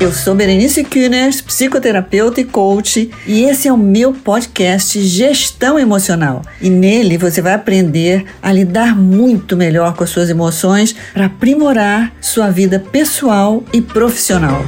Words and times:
Eu 0.00 0.12
sou 0.12 0.32
Berenice 0.32 0.84
Kühners, 0.84 1.40
psicoterapeuta 1.40 2.40
e 2.40 2.44
coach, 2.44 3.10
e 3.26 3.42
esse 3.42 3.66
é 3.66 3.72
o 3.72 3.76
meu 3.76 4.12
podcast 4.12 5.00
Gestão 5.02 5.76
Emocional. 5.76 6.42
E 6.60 6.70
nele 6.70 7.18
você 7.18 7.42
vai 7.42 7.54
aprender 7.54 8.24
a 8.40 8.52
lidar 8.52 8.96
muito 8.96 9.56
melhor 9.56 9.96
com 9.96 10.04
as 10.04 10.10
suas 10.10 10.30
emoções 10.30 10.94
para 11.12 11.26
aprimorar 11.26 12.12
sua 12.20 12.48
vida 12.48 12.78
pessoal 12.78 13.64
e 13.72 13.82
profissional. 13.82 14.62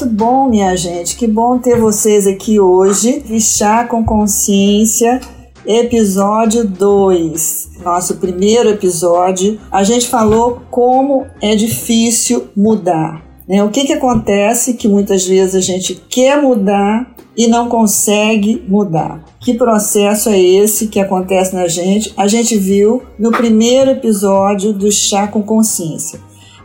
Muito 0.00 0.14
bom, 0.14 0.48
minha 0.48 0.74
gente. 0.76 1.14
Que 1.14 1.26
bom 1.26 1.58
ter 1.58 1.78
vocês 1.78 2.26
aqui 2.26 2.58
hoje. 2.58 3.22
Chá 3.38 3.84
com 3.84 4.02
Consciência, 4.02 5.20
episódio 5.66 6.66
2. 6.66 7.72
Nosso 7.84 8.16
primeiro 8.16 8.70
episódio. 8.70 9.60
A 9.70 9.82
gente 9.82 10.08
falou 10.08 10.62
como 10.70 11.26
é 11.42 11.54
difícil 11.54 12.46
mudar. 12.56 13.22
Né? 13.46 13.62
O 13.62 13.68
que, 13.68 13.84
que 13.84 13.92
acontece 13.92 14.72
que 14.72 14.88
muitas 14.88 15.26
vezes 15.26 15.54
a 15.54 15.60
gente 15.60 15.94
quer 16.08 16.40
mudar 16.40 17.14
e 17.36 17.46
não 17.46 17.68
consegue 17.68 18.64
mudar. 18.66 19.22
Que 19.38 19.52
processo 19.52 20.30
é 20.30 20.40
esse 20.40 20.86
que 20.86 20.98
acontece 20.98 21.54
na 21.54 21.68
gente? 21.68 22.10
A 22.16 22.26
gente 22.26 22.56
viu 22.56 23.02
no 23.18 23.30
primeiro 23.32 23.90
episódio 23.90 24.72
do 24.72 24.90
Chá 24.90 25.28
com 25.28 25.42
Consciência. 25.42 26.18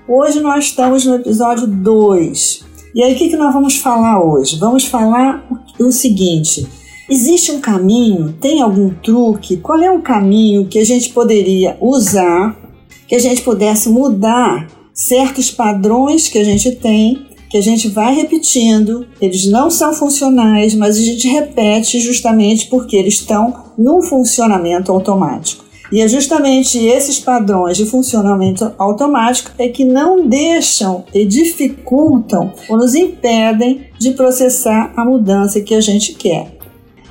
Hoje 0.08 0.40
nós 0.40 0.66
estamos 0.66 1.06
no 1.06 1.16
episódio 1.16 1.68
2. 1.68 2.75
E 2.96 3.04
aí, 3.04 3.14
o 3.14 3.18
que, 3.18 3.28
que 3.28 3.36
nós 3.36 3.54
vamos 3.54 3.76
falar 3.76 4.24
hoje? 4.24 4.58
Vamos 4.58 4.86
falar 4.86 5.46
o 5.78 5.92
seguinte: 5.92 6.66
existe 7.10 7.52
um 7.52 7.60
caminho? 7.60 8.34
Tem 8.40 8.62
algum 8.62 8.90
truque? 8.90 9.58
Qual 9.58 9.82
é 9.84 9.92
o 9.92 10.02
caminho 10.02 10.66
que 10.68 10.80
a 10.80 10.86
gente 10.86 11.10
poderia 11.10 11.78
usar, 11.82 12.58
que 13.06 13.14
a 13.14 13.20
gente 13.20 13.42
pudesse 13.42 13.90
mudar 13.90 14.70
certos 14.94 15.52
padrões 15.52 16.30
que 16.30 16.38
a 16.38 16.44
gente 16.46 16.72
tem, 16.72 17.26
que 17.50 17.58
a 17.58 17.62
gente 17.62 17.90
vai 17.90 18.16
repetindo, 18.16 19.06
eles 19.20 19.46
não 19.46 19.70
são 19.70 19.94
funcionais, 19.94 20.74
mas 20.74 20.98
a 20.98 21.02
gente 21.02 21.28
repete 21.28 22.00
justamente 22.00 22.68
porque 22.70 22.96
eles 22.96 23.16
estão 23.16 23.72
num 23.78 24.02
funcionamento 24.02 24.90
automático. 24.90 25.65
E 25.92 26.02
é 26.02 26.08
justamente 26.08 26.78
esses 26.80 27.20
padrões 27.20 27.78
de 27.78 27.86
funcionamento 27.86 28.72
automático 28.78 29.52
é 29.58 29.70
que 29.70 29.86
não 29.86 30.28
deixam 30.28 31.06
e 31.14 31.26
dificultam 31.26 32.54
ou 32.68 32.78
nos 32.78 32.96
impedem 32.96 33.88
de 34.00 34.12
processar 34.12 34.94
a 34.96 35.06
mudança 35.06 35.62
que 35.62 35.76
a 35.76 35.82
gente 35.82 36.14
quer. 36.14 36.56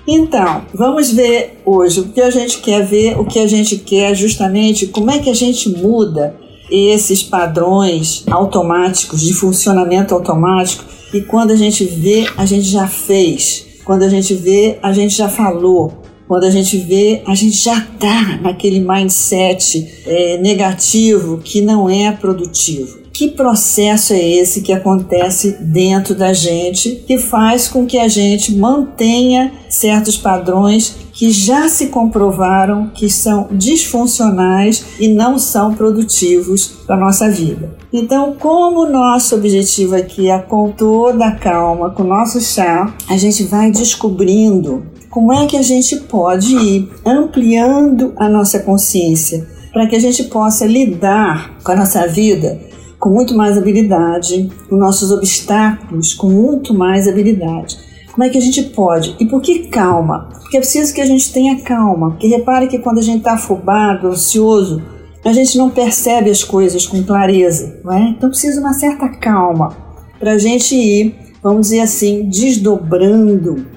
Então, 0.07 0.63
vamos 0.75 1.11
ver 1.11 1.61
hoje 1.65 2.01
o 2.01 2.09
que 2.09 2.21
a 2.21 2.29
gente 2.31 2.59
quer 2.59 2.85
ver, 2.85 3.19
o 3.19 3.25
que 3.25 3.39
a 3.39 3.47
gente 3.47 3.79
quer 3.79 4.15
justamente, 4.15 4.87
como 4.87 5.11
é 5.11 5.19
que 5.19 5.31
a 5.31 5.35
gente 5.35 5.69
muda 5.71 6.37
esses 6.71 7.23
padrões 7.23 8.25
automáticos, 8.31 9.23
de 9.23 9.33
funcionamento 9.33 10.15
automático, 10.15 10.85
e 11.13 11.21
quando 11.23 11.53
a 11.53 11.57
gente 11.57 11.85
vê, 11.85 12.27
a 12.37 12.45
gente 12.45 12.69
já 12.69 12.87
fez. 12.87 13.67
Quando 13.85 14.03
a 14.03 14.09
gente 14.09 14.35
vê, 14.35 14.79
a 14.83 14.93
gente 14.93 15.15
já 15.15 15.29
falou. 15.29 15.93
Quando 16.27 16.45
a 16.45 16.51
gente 16.51 16.79
vê, 16.79 17.23
a 17.27 17.35
gente 17.35 17.57
já 17.57 17.79
está 17.79 18.39
naquele 18.39 18.81
mindset 18.81 20.03
é, 20.07 20.39
negativo 20.39 21.39
que 21.39 21.61
não 21.61 21.89
é 21.89 22.11
produtivo. 22.13 23.05
Que 23.13 23.29
processo 23.29 24.13
é 24.13 24.21
esse 24.21 24.61
que 24.61 24.73
acontece 24.73 25.59
dentro 25.61 26.17
da 26.17 26.33
gente 26.33 27.05
que 27.07 27.17
faz 27.17 27.69
com 27.69 27.87
que 27.87 27.97
a 27.97 28.09
gente 28.09 28.53
mantenha 28.57 29.53
certos 29.69 30.17
padrões 30.17 30.97
que 31.13 31.31
já 31.31 31.69
se 31.69 31.87
comprovaram 31.87 32.91
que 32.93 33.09
são 33.09 33.47
disfuncionais 33.53 34.85
e 34.99 35.07
não 35.07 35.39
são 35.39 35.73
produtivos 35.75 36.67
para 36.85 36.97
a 36.97 36.99
nossa 36.99 37.31
vida. 37.31 37.77
Então, 37.93 38.35
como 38.37 38.81
o 38.81 38.91
nosso 38.91 39.37
objetivo 39.37 39.95
aqui 39.95 40.29
é 40.29 40.39
com 40.41 40.73
toda 40.73 41.27
a 41.27 41.37
calma, 41.37 41.91
com 41.91 42.03
o 42.03 42.07
nosso 42.07 42.41
chá, 42.41 42.93
a 43.09 43.17
gente 43.17 43.45
vai 43.45 43.71
descobrindo 43.71 44.83
como 45.15 45.33
é 45.33 45.47
que 45.47 45.57
a 45.57 45.63
gente 45.63 45.95
pode 45.95 46.57
ir 46.57 46.91
ampliando 47.07 48.13
a 48.17 48.29
nossa 48.29 48.59
consciência 48.59 49.47
para 49.73 49.87
que 49.87 49.95
a 49.95 50.01
gente 50.01 50.25
possa 50.25 50.67
lidar 50.67 51.57
com 51.63 51.71
a 51.71 51.77
nossa 51.77 52.05
vida 52.09 52.59
com 52.99 53.11
muito 53.11 53.33
mais 53.33 53.57
habilidade, 53.57 54.51
com 54.69 54.75
nossos 54.75 55.13
obstáculos 55.13 56.15
com 56.15 56.29
muito 56.29 56.75
mais 56.75 57.07
habilidade. 57.07 57.79
Como 58.11 58.25
é 58.25 58.29
que 58.29 58.39
a 58.39 58.41
gente 58.41 58.65
pode? 58.65 59.15
E 59.21 59.27
por 59.27 59.41
que 59.41 59.69
calma? 59.69 60.31
Porque 60.41 60.57
é 60.57 60.61
preciso 60.61 60.93
que 60.93 61.01
a 61.01 61.07
gente 61.07 61.33
tenha 61.33 61.61
calma. 61.61 62.11
Porque 62.11 62.27
repare 62.27 62.67
que 62.67 62.81
quando 62.81 62.99
a 62.99 63.03
gente 63.03 63.19
está 63.19 63.35
afobado, 63.35 64.09
ansioso, 64.09 64.83
a 65.25 65.33
gente 65.33 65.57
não 65.57 65.71
percebe 65.71 66.29
as 66.29 66.43
coisas 66.43 66.89
com 66.89 67.05
clareza, 67.05 67.81
não 67.85 67.93
é? 67.93 68.09
Então 68.09 68.31
precisa 68.31 68.61
uma 68.61 68.73
certa 68.73 69.09
calma 69.09 69.77
para 70.19 70.33
a 70.33 70.39
gente 70.39 70.75
ir, 70.75 71.15
vamos 71.41 71.69
dizer 71.69 71.81
assim, 71.83 72.29
desdobrando 72.29 73.74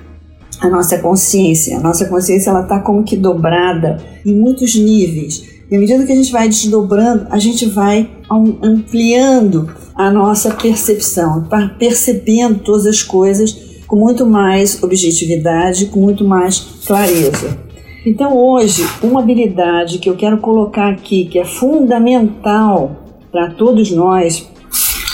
a 0.61 0.69
nossa 0.69 0.97
consciência. 0.99 1.77
A 1.77 1.79
nossa 1.79 2.05
consciência 2.05 2.49
ela 2.49 2.63
está 2.63 2.79
como 2.79 3.03
que 3.03 3.15
dobrada 3.15 3.97
em 4.25 4.33
muitos 4.33 4.75
níveis. 4.75 5.43
E 5.69 5.75
à 5.75 5.79
medida 5.79 6.05
que 6.05 6.11
a 6.11 6.15
gente 6.15 6.31
vai 6.31 6.47
desdobrando, 6.47 7.27
a 7.29 7.37
gente 7.37 7.65
vai 7.65 8.09
ampliando 8.61 9.69
a 9.93 10.09
nossa 10.09 10.51
percepção, 10.51 11.43
tá 11.43 11.75
percebendo 11.77 12.59
todas 12.59 12.85
as 12.85 13.03
coisas 13.03 13.81
com 13.87 13.95
muito 13.95 14.25
mais 14.25 14.81
objetividade, 14.83 15.87
com 15.87 15.99
muito 15.99 16.23
mais 16.23 16.59
clareza. 16.85 17.57
Então, 18.05 18.37
hoje, 18.37 18.87
uma 19.03 19.21
habilidade 19.21 19.99
que 19.99 20.09
eu 20.09 20.15
quero 20.15 20.37
colocar 20.37 20.89
aqui, 20.89 21.25
que 21.25 21.39
é 21.39 21.45
fundamental 21.45 22.95
para 23.31 23.51
todos 23.51 23.91
nós, 23.91 24.47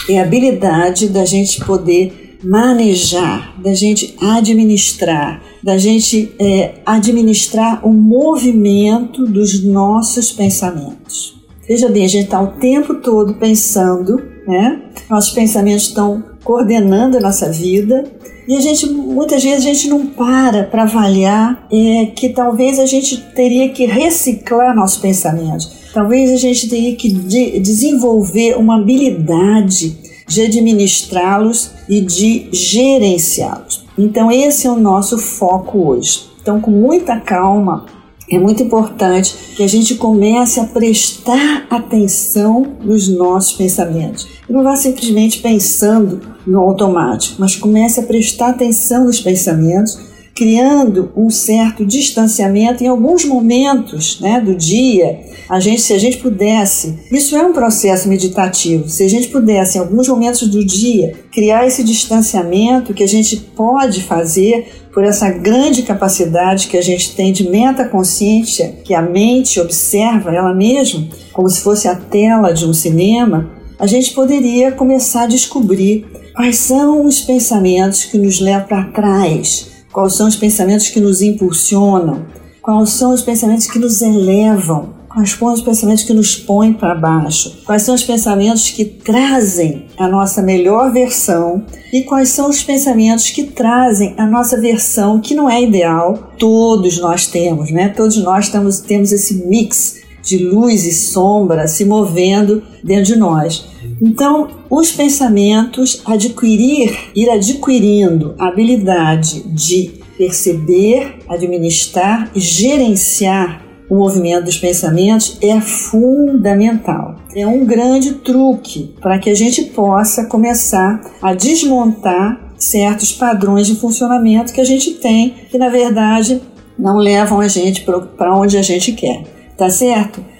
é 0.09 0.19
a 0.19 0.23
habilidade 0.23 1.09
da 1.09 1.25
gente 1.25 1.63
poder 1.65 2.22
manejar, 2.43 3.55
da 3.61 3.73
gente 3.73 4.15
administrar, 4.21 5.41
da 5.63 5.77
gente 5.77 6.33
é, 6.39 6.75
administrar 6.85 7.85
o 7.87 7.93
movimento 7.93 9.25
dos 9.25 9.63
nossos 9.63 10.31
pensamentos. 10.31 11.41
Veja 11.67 11.87
bem, 11.87 12.03
a 12.03 12.09
gente 12.09 12.25
está 12.25 12.41
o 12.41 12.47
tempo 12.59 12.95
todo 12.95 13.35
pensando, 13.35 14.21
né? 14.45 14.81
Nossos 15.09 15.31
pensamentos 15.31 15.87
estão 15.87 16.21
coordenando 16.43 17.17
a 17.17 17.21
nossa 17.21 17.49
vida 17.49 18.03
e 18.45 18.57
a 18.57 18.59
gente 18.59 18.85
muitas 18.87 19.41
vezes 19.41 19.59
a 19.59 19.67
gente 19.69 19.87
não 19.87 20.05
para 20.07 20.63
para 20.63 20.83
avaliar 20.83 21.65
é, 21.71 22.07
que 22.07 22.29
talvez 22.29 22.77
a 22.79 22.85
gente 22.85 23.17
teria 23.33 23.69
que 23.69 23.85
reciclar 23.85 24.75
nossos 24.75 24.97
pensamentos. 24.97 25.71
Talvez 25.93 26.31
a 26.31 26.35
gente 26.35 26.67
teria 26.67 26.95
que 26.95 27.09
de 27.09 27.59
desenvolver 27.59 28.57
uma 28.57 28.81
habilidade 28.81 30.02
de 30.33 30.41
administrá-los 30.41 31.71
e 31.87 32.01
de 32.01 32.49
gerenciá-los. 32.51 33.85
Então, 33.97 34.31
esse 34.31 34.67
é 34.67 34.71
o 34.71 34.79
nosso 34.79 35.17
foco 35.17 35.89
hoje. 35.89 36.25
Então, 36.41 36.59
com 36.59 36.71
muita 36.71 37.19
calma, 37.19 37.85
é 38.29 38.37
muito 38.39 38.63
importante 38.63 39.35
que 39.55 39.63
a 39.63 39.67
gente 39.67 39.95
comece 39.95 40.59
a 40.59 40.65
prestar 40.65 41.67
atenção 41.69 42.75
nos 42.81 43.07
nossos 43.07 43.53
pensamentos. 43.53 44.27
Não 44.49 44.63
vá 44.63 44.75
simplesmente 44.75 45.39
pensando 45.39 46.21
no 46.45 46.59
automático, 46.59 47.35
mas 47.39 47.55
comece 47.55 47.99
a 47.99 48.03
prestar 48.03 48.49
atenção 48.49 49.05
nos 49.05 49.19
pensamentos 49.19 50.12
criando 50.35 51.11
um 51.15 51.29
certo 51.29 51.85
distanciamento 51.85 52.83
em 52.83 52.87
alguns 52.87 53.23
momentos 53.23 54.19
né, 54.19 54.41
do 54.41 54.55
dia. 54.55 55.19
A 55.47 55.59
gente, 55.59 55.81
se 55.81 55.93
a 55.93 55.99
gente 55.99 56.17
pudesse, 56.17 56.97
isso 57.11 57.35
é 57.35 57.45
um 57.45 57.53
processo 57.53 58.09
meditativo, 58.09 58.89
se 58.89 59.03
a 59.03 59.09
gente 59.09 59.27
pudesse, 59.27 59.77
em 59.77 59.81
alguns 59.81 60.07
momentos 60.07 60.47
do 60.47 60.65
dia, 60.65 61.13
criar 61.31 61.67
esse 61.67 61.83
distanciamento 61.83 62.93
que 62.93 63.03
a 63.03 63.07
gente 63.07 63.37
pode 63.37 64.01
fazer 64.01 64.67
por 64.91 65.03
essa 65.03 65.29
grande 65.29 65.83
capacidade 65.83 66.67
que 66.67 66.77
a 66.77 66.81
gente 66.81 67.15
tem 67.15 67.31
de 67.31 67.47
metaconsciência, 67.49 68.75
que 68.83 68.93
a 68.93 69.01
mente 69.01 69.59
observa 69.59 70.33
ela 70.33 70.53
mesma, 70.53 71.07
como 71.31 71.49
se 71.49 71.61
fosse 71.61 71.87
a 71.87 71.95
tela 71.95 72.51
de 72.51 72.65
um 72.65 72.73
cinema, 72.73 73.51
a 73.77 73.87
gente 73.87 74.13
poderia 74.13 74.71
começar 74.71 75.23
a 75.23 75.27
descobrir 75.27 76.05
quais 76.35 76.57
são 76.57 77.05
os 77.05 77.21
pensamentos 77.21 78.05
que 78.05 78.17
nos 78.17 78.39
levam 78.39 78.67
para 78.67 78.85
trás 78.85 79.72
Quais 79.93 80.13
são 80.13 80.27
os 80.27 80.35
pensamentos 80.35 80.89
que 80.89 80.99
nos 80.99 81.21
impulsionam? 81.21 82.25
Quais 82.63 82.89
são 82.89 83.13
os 83.13 83.21
pensamentos 83.21 83.67
que 83.67 83.77
nos 83.77 84.01
elevam? 84.01 84.89
Quais 85.07 85.29
são 85.29 85.53
os 85.53 85.61
pensamentos 85.61 86.03
que 86.03 86.13
nos 86.15 86.35
põem 86.35 86.73
para 86.73 86.95
baixo? 86.95 87.59
Quais 87.63 87.83
são 87.83 87.93
os 87.93 88.03
pensamentos 88.03 88.71
que 88.71 88.83
trazem 88.85 89.85
a 89.95 90.07
nossa 90.07 90.41
melhor 90.41 90.91
versão? 90.91 91.63
E 91.93 92.01
quais 92.01 92.29
são 92.29 92.49
os 92.49 92.63
pensamentos 92.63 93.29
que 93.29 93.43
trazem 93.43 94.15
a 94.17 94.25
nossa 94.25 94.59
versão 94.59 95.21
que 95.21 95.35
não 95.35 95.47
é 95.47 95.61
ideal? 95.61 96.31
Todos 96.39 96.97
nós 96.97 97.27
temos, 97.27 97.69
né? 97.69 97.89
Todos 97.89 98.17
nós 98.17 98.49
temos, 98.49 98.79
temos 98.79 99.11
esse 99.11 99.45
mix 99.45 100.01
de 100.23 100.39
luz 100.39 100.87
e 100.87 100.91
sombra 100.91 101.67
se 101.67 101.85
movendo 101.85 102.63
dentro 102.83 103.13
de 103.13 103.15
nós. 103.15 103.72
Então, 104.05 104.49
os 104.69 104.91
pensamentos, 104.91 106.01
adquirir, 106.05 106.93
ir 107.15 107.29
adquirindo 107.29 108.35
a 108.37 108.49
habilidade 108.49 109.43
de 109.43 109.93
perceber, 110.17 111.19
administrar 111.29 112.29
e 112.35 112.39
gerenciar 112.41 113.63
o 113.89 113.95
movimento 113.95 114.43
dos 114.43 114.57
pensamentos 114.57 115.37
é 115.41 115.61
fundamental. 115.61 117.15
É 117.33 117.47
um 117.47 117.65
grande 117.65 118.15
truque 118.15 118.93
para 118.99 119.17
que 119.19 119.29
a 119.29 119.35
gente 119.35 119.63
possa 119.65 120.25
começar 120.25 120.99
a 121.21 121.33
desmontar 121.33 122.53
certos 122.57 123.13
padrões 123.13 123.67
de 123.67 123.75
funcionamento 123.75 124.51
que 124.51 124.59
a 124.59 124.65
gente 124.65 124.95
tem, 124.95 125.33
que 125.49 125.57
na 125.57 125.69
verdade 125.69 126.41
não 126.77 126.97
levam 126.97 127.39
a 127.39 127.47
gente 127.47 127.85
para 128.17 128.35
onde 128.35 128.57
a 128.57 128.61
gente 128.61 128.91
quer. 128.91 129.23
Tá 129.57 129.69
certo? 129.69 130.32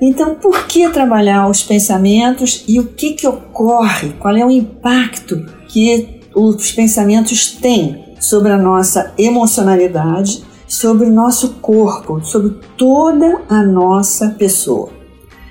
Então, 0.00 0.34
por 0.34 0.66
que 0.66 0.88
trabalhar 0.88 1.46
os 1.48 1.62
pensamentos 1.62 2.64
e 2.66 2.80
o 2.80 2.86
que, 2.86 3.12
que 3.12 3.26
ocorre? 3.26 4.14
Qual 4.18 4.34
é 4.34 4.44
o 4.44 4.50
impacto 4.50 5.44
que 5.68 6.20
os 6.34 6.72
pensamentos 6.72 7.52
têm 7.52 8.14
sobre 8.18 8.50
a 8.50 8.56
nossa 8.56 9.12
emocionalidade, 9.18 10.42
sobre 10.66 11.06
o 11.06 11.12
nosso 11.12 11.56
corpo, 11.60 12.24
sobre 12.24 12.56
toda 12.78 13.42
a 13.46 13.62
nossa 13.62 14.30
pessoa? 14.30 14.88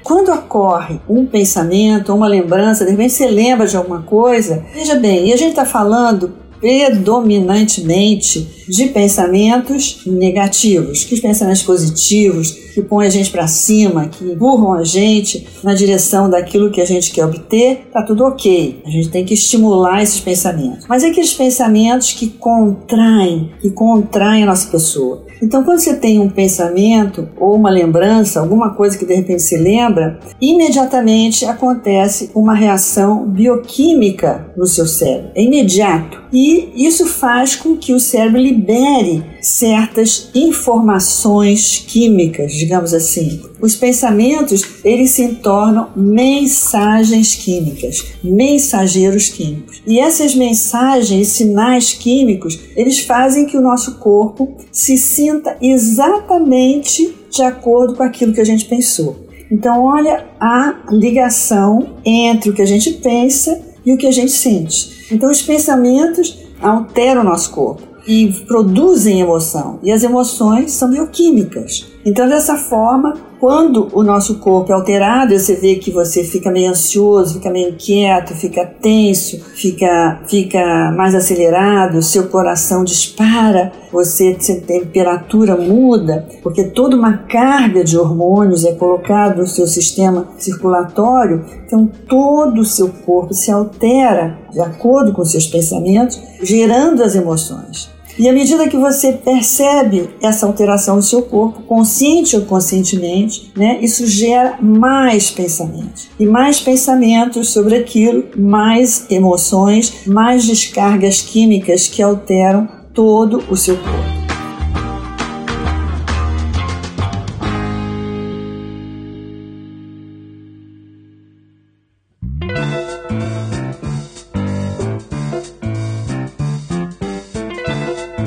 Quando 0.03 0.31
ocorre 0.31 0.99
um 1.07 1.27
pensamento, 1.27 2.11
uma 2.11 2.27
lembrança, 2.27 2.83
de 2.83 2.91
repente 2.91 3.13
você 3.13 3.27
lembra 3.29 3.67
de 3.67 3.77
alguma 3.77 4.01
coisa, 4.01 4.65
veja 4.73 4.95
bem, 4.95 5.27
e 5.27 5.33
a 5.33 5.37
gente 5.37 5.51
está 5.51 5.65
falando 5.65 6.33
predominantemente 6.59 8.47
de 8.67 8.87
pensamentos 8.87 10.01
negativos, 10.05 11.03
que 11.03 11.15
os 11.15 11.19
pensamentos 11.19 11.63
positivos, 11.63 12.51
que 12.73 12.81
põem 12.81 13.07
a 13.07 13.09
gente 13.09 13.31
para 13.31 13.47
cima, 13.47 14.07
que 14.07 14.23
empurram 14.23 14.73
a 14.73 14.83
gente 14.83 15.47
na 15.63 15.73
direção 15.73 16.29
daquilo 16.29 16.71
que 16.71 16.81
a 16.81 16.85
gente 16.85 17.11
quer 17.11 17.25
obter, 17.25 17.87
tá 17.91 18.03
tudo 18.03 18.23
ok. 18.23 18.81
A 18.85 18.89
gente 18.89 19.09
tem 19.09 19.25
que 19.25 19.33
estimular 19.33 20.03
esses 20.03 20.19
pensamentos. 20.19 20.85
Mas 20.87 21.03
é 21.03 21.07
aqueles 21.07 21.33
pensamentos 21.33 22.13
que 22.13 22.27
contraem, 22.27 23.51
que 23.61 23.71
contraem 23.71 24.43
a 24.43 24.45
nossa 24.45 24.69
pessoa. 24.69 25.28
Então, 25.41 25.63
quando 25.63 25.79
você 25.79 25.95
tem 25.95 26.19
um 26.19 26.29
pensamento 26.29 27.29
ou 27.37 27.55
uma 27.55 27.69
lembrança, 27.69 28.39
alguma 28.39 28.73
coisa 28.73 28.97
que 28.97 29.05
de 29.05 29.15
repente 29.15 29.41
se 29.41 29.57
lembra, 29.57 30.19
imediatamente 30.39 31.45
acontece 31.45 32.29
uma 32.35 32.53
reação 32.53 33.25
bioquímica 33.25 34.51
no 34.55 34.65
seu 34.65 34.85
cérebro. 34.85 35.31
É 35.35 35.43
imediato. 35.43 36.21
E 36.31 36.69
isso 36.75 37.07
faz 37.07 37.55
com 37.55 37.75
que 37.77 37.93
o 37.93 37.99
cérebro 37.99 38.39
libere 38.39 39.23
certas 39.41 40.29
informações 40.33 41.83
químicas, 41.87 42.53
digamos 42.53 42.93
assim. 42.93 43.41
Os 43.61 43.75
pensamentos, 43.75 44.63
eles 44.83 45.11
se 45.11 45.27
tornam 45.35 45.89
mensagens 45.95 47.35
químicas, 47.35 48.05
mensageiros 48.23 49.29
químicos. 49.29 49.81
E 49.85 49.99
essas 49.99 50.35
mensagens, 50.35 51.29
sinais 51.29 51.93
químicos, 51.93 52.59
eles 52.75 52.99
fazem 52.99 53.45
que 53.45 53.57
o 53.57 53.61
nosso 53.61 53.95
corpo 53.95 54.55
se 54.71 54.97
sinta 54.97 55.57
exatamente 55.61 57.13
de 57.29 57.41
acordo 57.41 57.95
com 57.95 58.03
aquilo 58.03 58.33
que 58.33 58.41
a 58.41 58.45
gente 58.45 58.65
pensou. 58.65 59.27
Então, 59.51 59.83
olha 59.83 60.25
a 60.39 60.75
ligação 60.91 61.95
entre 62.05 62.51
o 62.51 62.53
que 62.53 62.61
a 62.61 62.67
gente 62.67 62.91
pensa 62.93 63.59
e 63.85 63.91
o 63.91 63.97
que 63.97 64.05
a 64.05 64.11
gente 64.11 64.31
sente. 64.31 65.07
Então, 65.11 65.29
os 65.29 65.41
pensamentos 65.41 66.37
alteram 66.61 67.21
o 67.21 67.25
nosso 67.25 67.51
corpo 67.51 67.88
e 68.09 68.33
produzem 68.47 69.21
emoção. 69.21 69.77
E 69.83 69.91
as 69.91 70.01
emoções 70.01 70.71
são 70.71 70.89
bioquímicas. 70.89 71.85
Então, 72.03 72.27
dessa 72.27 72.57
forma, 72.57 73.13
quando 73.39 73.87
o 73.93 74.01
nosso 74.01 74.39
corpo 74.39 74.71
é 74.71 74.75
alterado, 74.75 75.37
você 75.37 75.53
vê 75.53 75.75
que 75.75 75.91
você 75.91 76.23
fica 76.23 76.49
meio 76.49 76.71
ansioso, 76.71 77.35
fica 77.35 77.51
meio 77.51 77.69
inquieto, 77.69 78.33
fica 78.33 78.65
tenso, 78.65 79.39
fica, 79.53 80.21
fica 80.27 80.91
mais 80.97 81.13
acelerado, 81.13 82.01
seu 82.01 82.27
coração 82.29 82.83
dispara, 82.83 83.71
você, 83.91 84.33
temperatura 84.65 85.55
muda, 85.55 86.27
porque 86.41 86.63
toda 86.63 86.95
uma 86.95 87.13
carga 87.13 87.83
de 87.83 87.95
hormônios 87.95 88.65
é 88.65 88.73
colocada 88.73 89.35
no 89.35 89.47
seu 89.47 89.67
sistema 89.67 90.29
circulatório, 90.39 91.45
então 91.63 91.85
todo 92.07 92.61
o 92.61 92.65
seu 92.65 92.89
corpo 92.89 93.35
se 93.35 93.51
altera 93.51 94.39
de 94.51 94.59
acordo 94.59 95.13
com 95.13 95.23
seus 95.23 95.45
pensamentos, 95.45 96.19
gerando 96.41 97.03
as 97.03 97.13
emoções. 97.13 97.98
E 98.19 98.27
à 98.27 98.33
medida 98.33 98.67
que 98.67 98.75
você 98.75 99.13
percebe 99.13 100.09
essa 100.21 100.45
alteração 100.45 100.97
no 100.97 101.01
seu 101.01 101.21
corpo, 101.21 101.61
consciente 101.61 102.35
ou 102.35 102.41
conscientemente, 102.41 103.49
né, 103.55 103.79
isso 103.81 104.05
gera 104.05 104.57
mais 104.61 105.31
pensamentos. 105.31 106.09
E 106.19 106.25
mais 106.25 106.59
pensamentos 106.59 107.49
sobre 107.49 107.77
aquilo, 107.77 108.25
mais 108.35 109.05
emoções, 109.09 110.05
mais 110.05 110.45
descargas 110.45 111.21
químicas 111.21 111.87
que 111.87 112.03
alteram 112.03 112.67
todo 112.93 113.41
o 113.49 113.55
seu 113.55 113.77
corpo. 113.77 114.18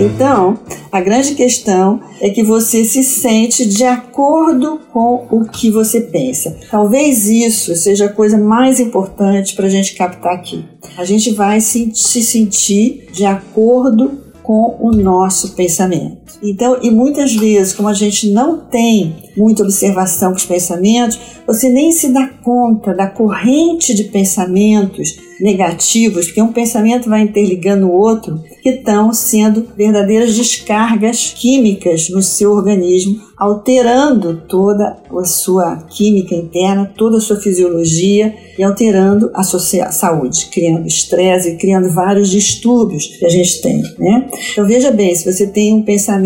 Então, 0.04 0.58
a 0.90 1.00
grande 1.00 1.34
questão 1.34 2.00
é 2.20 2.28
que 2.30 2.42
você 2.42 2.84
se 2.84 3.04
sente 3.04 3.64
de 3.66 3.84
acordo 3.84 4.80
com 4.92 5.26
o 5.30 5.44
que 5.44 5.70
você 5.70 6.00
pensa. 6.00 6.56
Talvez 6.70 7.28
isso 7.28 7.74
seja 7.76 8.06
a 8.06 8.12
coisa 8.12 8.36
mais 8.36 8.80
importante 8.80 9.54
para 9.54 9.66
a 9.66 9.70
gente 9.70 9.94
captar 9.94 10.34
aqui. 10.34 10.64
A 10.96 11.04
gente 11.04 11.32
vai 11.32 11.60
se, 11.60 11.92
se 11.94 12.22
sentir 12.22 13.08
de 13.12 13.24
acordo 13.24 14.20
com 14.42 14.76
o 14.80 14.90
nosso 14.90 15.54
pensamento. 15.54 16.21
Então, 16.42 16.78
e 16.82 16.90
muitas 16.90 17.34
vezes, 17.34 17.72
como 17.72 17.88
a 17.88 17.94
gente 17.94 18.30
não 18.30 18.58
tem 18.58 19.16
muita 19.36 19.62
observação 19.62 20.30
com 20.30 20.36
os 20.36 20.44
pensamentos, 20.44 21.18
você 21.46 21.68
nem 21.68 21.90
se 21.92 22.08
dá 22.08 22.28
conta 22.28 22.94
da 22.94 23.06
corrente 23.06 23.94
de 23.94 24.04
pensamentos 24.04 25.18
negativos, 25.40 26.26
porque 26.26 26.40
um 26.40 26.52
pensamento 26.52 27.08
vai 27.10 27.22
interligando 27.22 27.88
o 27.88 27.92
outro, 27.92 28.40
que 28.62 28.68
estão 28.68 29.12
sendo 29.12 29.66
verdadeiras 29.76 30.36
descargas 30.36 31.34
químicas 31.36 32.08
no 32.10 32.22
seu 32.22 32.52
organismo, 32.52 33.20
alterando 33.36 34.40
toda 34.48 34.98
a 35.10 35.24
sua 35.24 35.78
química 35.88 36.32
interna, 36.32 36.92
toda 36.96 37.16
a 37.16 37.20
sua 37.20 37.40
fisiologia 37.40 38.32
e 38.56 38.62
alterando 38.62 39.30
a 39.34 39.42
sua 39.42 39.58
saúde, 39.90 40.46
criando 40.52 40.86
estresse, 40.86 41.56
criando 41.56 41.90
vários 41.90 42.30
distúrbios 42.30 43.08
que 43.18 43.26
a 43.26 43.28
gente 43.28 43.60
tem, 43.60 43.82
né? 43.98 44.28
Então 44.52 44.64
veja 44.64 44.92
bem, 44.92 45.12
se 45.12 45.30
você 45.30 45.48
tem 45.48 45.74
um 45.74 45.82
pensamento 45.82 46.21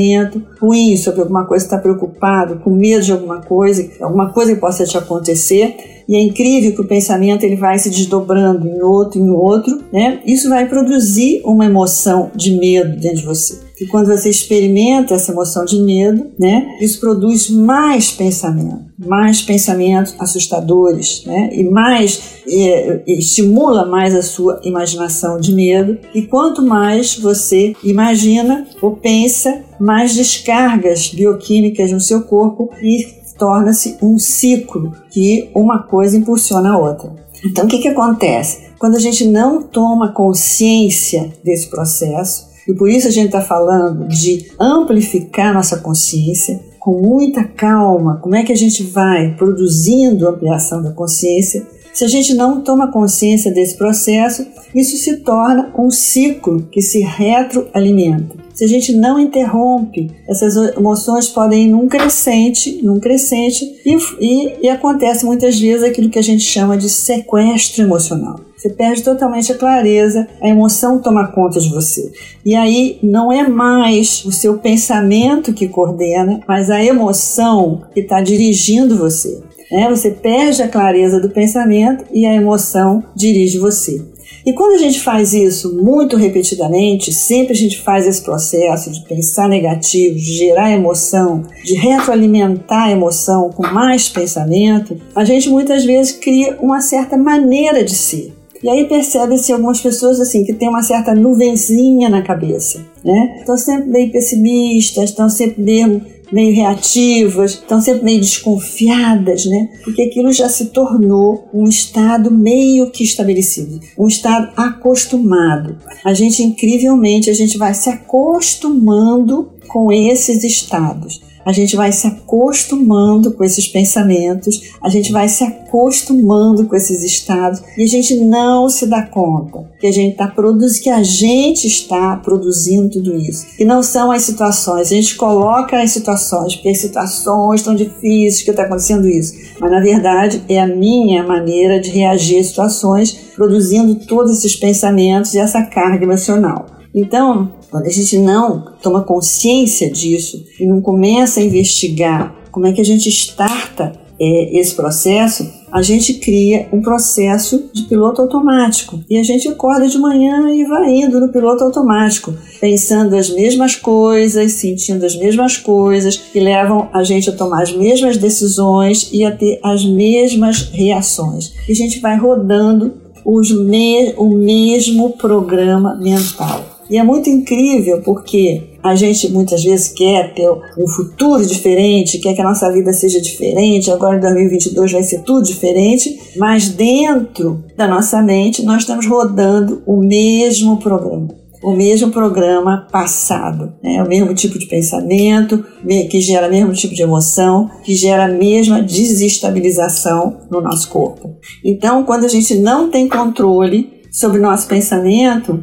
ruim 0.61 0.97
sobre 0.97 1.21
alguma 1.21 1.47
coisa, 1.47 1.65
está 1.65 1.79
preocupado, 1.79 2.61
com 2.61 2.71
medo 2.71 3.05
de 3.05 3.13
alguma 3.13 3.41
coisa, 3.41 3.89
alguma 4.01 4.33
coisa 4.33 4.55
que 4.55 4.61
possa 4.61 4.85
te 4.85 4.97
acontecer, 4.97 5.96
e 6.09 6.17
é 6.17 6.23
incrível 6.23 6.73
que 6.73 6.81
o 6.81 6.87
pensamento 6.87 7.45
ele 7.45 7.57
vai 7.57 7.79
se 7.79 7.91
desdobrando 7.91 8.69
em 8.69 8.81
outro, 8.81 9.21
em 9.21 9.31
outro, 9.31 9.83
né? 9.93 10.21
Isso 10.25 10.49
vai 10.49 10.69
produzir 10.69 11.43
uma 11.45 11.65
emoção 11.65 12.31
de 12.35 12.53
medo 12.53 12.99
dentro 13.01 13.19
de 13.19 13.27
você. 13.27 13.67
E 13.79 13.87
quando 13.87 14.07
você 14.07 14.31
experimenta 14.31 15.15
essa 15.15 15.33
emoção 15.33 15.65
de 15.65 15.79
medo, 15.81 16.31
né? 16.39 16.77
Isso 16.81 16.99
produz 16.99 17.51
mais 17.51 18.11
pensamento, 18.11 18.87
mais 18.99 19.43
pensamentos 19.43 20.15
assustadores, 20.19 21.25
né? 21.27 21.51
E 21.53 21.63
mais 21.65 22.37
é, 22.49 23.03
estimula 23.07 23.85
mais 23.85 24.15
a 24.15 24.23
sua 24.23 24.61
imaginação 24.65 25.39
de 25.39 25.53
medo. 25.53 25.99
E 26.15 26.23
quanto 26.23 26.63
mais 26.63 27.19
você 27.19 27.75
imagina 27.85 28.67
ou 28.81 28.97
pensa, 28.97 29.63
mais 29.79 30.15
descargas 30.15 31.09
bioquímicas 31.09 31.93
no 31.93 32.01
seu 32.01 32.23
corpo 32.23 32.71
e 32.81 33.26
torna-se 33.37 33.99
um 34.03 34.19
ciclo 34.19 34.93
que 35.11 35.51
uma 35.55 35.83
coisa 35.83 36.17
impulsiona 36.17 36.73
a 36.73 36.79
outra. 36.79 37.13
Então, 37.45 37.65
o 37.65 37.69
que, 37.69 37.79
que 37.79 37.89
acontece? 37.89 38.67
Quando 38.79 38.97
a 38.97 39.01
gente 39.01 39.27
não 39.27 39.63
toma 39.63 40.13
consciência 40.13 41.33
desse 41.45 41.69
processo, 41.69 42.47
e 42.69 42.75
por 42.75 42.91
isso 42.91 43.09
a 43.09 43.11
gente 43.11 43.27
está 43.27 43.41
falando 43.41 44.09
de 44.09 44.51
amplificar 44.59 45.55
nossa 45.55 45.79
consciência, 45.79 46.61
com 46.79 47.01
muita 47.01 47.45
calma, 47.45 48.19
como 48.23 48.37
é 48.37 48.45
que 48.45 48.53
a 48.53 48.57
gente 48.57 48.83
vai 48.85 49.35
produzindo 49.35 50.29
ampliação 50.29 50.83
da 50.83 50.93
consciência, 50.93 51.67
se 51.93 52.05
a 52.05 52.09
gente 52.09 52.35
não 52.35 52.61
toma 52.61 52.93
consciência 52.93 53.51
desse 53.51 53.77
processo, 53.77 54.47
isso 54.75 54.97
se 54.97 55.17
torna 55.19 55.73
um 55.79 55.91
ciclo 55.91 56.69
que 56.71 56.83
se 56.83 57.01
retroalimenta. 57.01 58.46
Se 58.57 58.65
a 58.65 58.69
gente 58.69 58.95
não 58.95 59.21
interrompe, 59.21 60.11
essas 60.27 60.57
emoções 60.75 61.29
podem 61.29 61.67
ir 61.67 61.69
num 61.69 61.87
crescente, 61.87 62.81
num 62.83 62.99
crescente, 62.99 63.83
e, 63.85 63.99
e, 64.19 64.57
e 64.63 64.69
acontece 64.71 65.27
muitas 65.27 65.61
vezes 65.61 65.83
aquilo 65.83 66.09
que 66.09 66.19
a 66.19 66.23
gente 66.23 66.43
chama 66.43 66.75
de 66.75 66.89
sequestro 66.89 67.85
emocional. 67.85 68.41
Você 68.57 68.71
perde 68.71 69.03
totalmente 69.03 69.53
a 69.53 69.59
clareza, 69.59 70.27
a 70.41 70.49
emoção 70.49 71.03
toma 71.03 71.29
conta 71.29 71.61
de 71.61 71.69
você. 71.69 72.11
E 72.47 72.57
aí 72.57 72.99
não 73.03 73.31
é 73.31 73.47
mais 73.47 74.25
o 74.25 74.33
seu 74.33 74.57
pensamento 74.57 75.53
que 75.53 75.69
coordena, 75.69 76.41
mas 76.49 76.71
a 76.71 76.83
emoção 76.83 77.83
que 77.93 78.01
está 78.01 78.23
dirigindo 78.23 78.97
você. 78.97 79.39
É, 79.71 79.87
você 79.91 80.11
perde 80.11 80.63
a 80.63 80.69
clareza 80.69 81.21
do 81.21 81.29
pensamento 81.29 82.07
e 82.11 82.25
a 82.25 82.33
emoção 82.33 83.05
dirige 83.15 83.59
você. 83.59 84.03
E 84.47 84.53
quando 84.53 84.75
a 84.75 84.79
gente 84.79 85.01
faz 85.01 85.35
isso 85.35 85.75
muito 85.75 86.17
repetidamente, 86.17 87.13
sempre 87.13 87.53
a 87.53 87.57
gente 87.57 87.83
faz 87.83 88.07
esse 88.07 88.23
processo 88.23 88.93
de 88.93 89.01
pensar 89.01 89.49
negativo, 89.49 90.15
de 90.15 90.35
gerar 90.35 90.71
emoção, 90.71 91.43
de 91.65 91.75
retroalimentar 91.75 92.85
a 92.85 92.93
emoção 92.93 93.51
com 93.51 93.67
mais 93.67 94.09
pensamento, 94.09 94.97
a 95.17 95.25
gente 95.25 95.51
muitas 95.51 95.85
vezes 95.85 96.13
cria 96.13 96.57
uma 96.61 96.81
certa 96.81 97.17
maneira 97.17 97.83
de 97.83 97.97
ser. 97.97 98.37
E 98.63 98.69
aí 98.69 98.85
percebe-se 98.85 99.53
algumas 99.53 99.81
pessoas 99.81 100.21
assim 100.21 100.45
que 100.45 100.55
tem 100.55 100.69
uma 100.69 100.83
certa 100.83 101.13
nuvenzinha 101.13 102.09
na 102.09 102.23
cabeça, 102.23 102.81
né? 103.05 103.39
Estão 103.41 103.57
sempre 103.57 103.89
meio 103.89 104.13
pessimistas, 104.13 105.11
estão 105.11 105.29
sempre 105.29 105.61
mesmo 105.61 106.03
meio 106.37 106.55
reativas, 106.55 107.53
estão 107.53 107.81
sempre 107.81 108.05
meio 108.05 108.21
desconfiadas, 108.21 109.47
né? 109.47 109.71
Porque 109.83 110.03
aquilo 110.03 110.33
já 110.33 110.49
se 110.49 110.67
tornou 110.67 111.49
um 111.53 111.65
estado 111.65 112.31
meio 112.31 112.91
que 112.91 113.03
estabelecido, 113.03 113.81
um 113.99 114.07
estado 114.07 114.53
acostumado. 114.57 115.79
A 116.05 116.13
gente 116.13 116.43
incrivelmente 116.43 117.31
a 117.31 117.35
gente 117.35 117.57
vai 117.57 117.73
se 117.73 117.89
acostumando 117.89 119.51
com 119.67 119.91
esses 119.91 120.45
estados 120.45 121.26
a 121.47 121.53
gente 121.53 121.77
vai 121.77 121.93
se 121.93 122.09
acostumando 122.09 123.33
com 123.33 123.45
esses 123.45 123.69
pensamentos, 123.69 124.73
a 124.83 124.89
gente 124.89 125.13
vai 125.13 125.29
se 125.29 125.45
acostumando 125.45 126.67
com 126.67 126.75
esses 126.75 127.05
estados 127.05 127.63
e 127.79 127.85
a 127.85 127.87
gente 127.87 128.17
não 128.17 128.69
se 128.69 128.85
dá 128.85 129.07
conta 129.07 129.65
que 129.79 129.87
a 129.87 129.93
gente 129.93 130.13
está 130.13 130.27
produzindo, 130.27 130.83
que 130.83 130.91
a 130.91 131.05
gente 131.05 131.69
está 131.69 132.17
produzindo 132.17 132.91
tudo 132.91 133.17
isso. 133.17 133.47
Que 133.57 133.65
não 133.65 133.81
são 133.81 134.11
as 134.11 134.23
situações, 134.23 134.91
a 134.91 134.95
gente 134.97 135.15
coloca 135.15 135.81
as 135.81 135.93
situações, 135.93 136.57
porque 136.57 136.71
as 136.71 136.81
situações 136.81 137.61
estão 137.61 137.77
difíceis, 137.77 138.43
que 138.43 138.51
está 138.51 138.65
acontecendo 138.65 139.07
isso. 139.07 139.35
Mas 139.61 139.71
na 139.71 139.81
verdade 139.81 140.43
é 140.49 140.61
a 140.61 140.67
minha 140.67 141.23
maneira 141.23 141.81
de 141.81 141.91
reagir 141.91 142.41
às 142.41 142.49
situações, 142.49 143.13
produzindo 143.37 143.95
todos 143.95 144.39
esses 144.39 144.57
pensamentos 144.57 145.33
e 145.35 145.39
essa 145.39 145.63
carga 145.63 146.05
emocional. 146.05 146.76
Então, 146.97 147.53
quando 147.71 147.87
a 147.87 147.91
gente 147.91 148.19
não 148.19 148.73
toma 148.83 149.03
consciência 149.03 149.91
disso 149.91 150.43
e 150.59 150.65
não 150.65 150.81
começa 150.81 151.41
a 151.41 151.43
investigar 151.43 152.35
como 152.51 152.67
é 152.67 152.73
que 152.73 152.81
a 152.81 152.85
gente 152.85 153.11
starta 153.11 153.93
é, 154.19 154.59
esse 154.59 154.75
processo, 154.75 155.47
a 155.71 155.83
gente 155.83 156.15
cria 156.15 156.69
um 156.73 156.81
processo 156.81 157.69
de 157.71 157.83
piloto 157.83 158.23
automático. 158.23 158.99
E 159.11 159.19
a 159.19 159.23
gente 159.23 159.47
acorda 159.47 159.87
de 159.87 159.99
manhã 159.99 160.49
e 160.55 160.65
vai 160.65 160.91
indo 160.91 161.21
no 161.21 161.29
piloto 161.29 161.65
automático, 161.65 162.33
pensando 162.59 163.15
as 163.15 163.29
mesmas 163.29 163.77
coisas, 163.77 164.53
sentindo 164.53 165.05
as 165.05 165.15
mesmas 165.15 165.59
coisas, 165.59 166.17
que 166.17 166.41
levam 166.41 166.89
a 166.95 167.05
gente 167.05 167.29
a 167.29 167.37
tomar 167.37 167.63
as 167.63 167.77
mesmas 167.77 168.17
decisões 168.17 169.11
e 169.13 169.23
a 169.23 169.31
ter 169.31 169.61
as 169.63 169.85
mesmas 169.85 170.71
reações. 170.73 171.53
E 171.69 171.73
a 171.73 171.75
gente 171.75 172.01
vai 172.01 172.17
rodando 172.17 172.95
me 173.27 174.15
o 174.17 174.31
mesmo 174.31 175.11
programa 175.11 175.97
mental. 175.97 176.76
E 176.89 176.99
é 176.99 177.03
muito 177.03 177.29
incrível 177.29 178.01
porque 178.03 178.63
a 178.83 178.95
gente 178.95 179.29
muitas 179.31 179.63
vezes 179.65 179.89
quer 179.89 180.33
ter 180.35 180.49
um 180.49 180.87
futuro 180.87 181.45
diferente, 181.45 182.19
quer 182.19 182.35
que 182.35 182.41
a 182.41 182.45
nossa 182.45 182.73
vida 182.73 182.93
seja 182.93 183.21
diferente, 183.21 183.91
agora 183.91 184.17
em 184.17 184.21
2022 184.21 184.93
vai 184.93 185.03
ser 185.03 185.23
tudo 185.23 185.45
diferente, 185.45 186.19
mas 186.37 186.69
dentro 186.69 187.65
da 187.77 187.89
nossa 187.89 188.23
mente 188.23 188.63
nós 188.63 188.83
estamos 188.83 189.07
rodando 189.07 189.83
o 189.87 189.97
mesmo 189.97 190.77
programa. 190.79 191.29
O 191.63 191.73
mesmo 191.73 192.13
programa 192.13 192.87
passado, 192.93 193.73
né? 193.83 194.01
o 194.01 194.07
mesmo 194.07 194.33
tipo 194.35 194.57
de 194.57 194.67
pensamento, 194.67 195.65
que 196.09 196.21
gera 196.21 196.47
o 196.47 196.51
mesmo 196.51 196.73
tipo 196.73 196.95
de 196.95 197.03
emoção, 197.03 197.69
que 197.83 197.93
gera 197.95 198.27
a 198.27 198.29
mesma 198.29 198.81
desestabilização 198.81 200.43
no 200.49 200.61
nosso 200.61 200.89
corpo. 200.91 201.35
Então, 201.65 202.05
quando 202.05 202.25
a 202.25 202.29
gente 202.29 202.55
não 202.57 202.89
tem 202.89 203.09
controle 203.09 203.91
sobre 204.13 204.39
o 204.39 204.43
nosso 204.43 204.69
pensamento, 204.69 205.59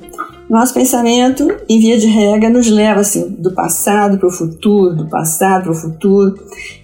nosso 0.54 0.74
pensamento, 0.74 1.48
em 1.68 1.80
via 1.80 1.98
de 1.98 2.08
regra, 2.08 2.50
nos 2.50 2.70
leva 2.70 3.02
assim 3.02 3.30
do 3.30 3.54
passado 3.54 4.18
para 4.18 4.28
o 4.28 4.32
futuro, 4.32 4.96
do 4.96 5.08
passado 5.08 5.64
para 5.64 5.72
o 5.72 5.76
futuro, 5.76 6.36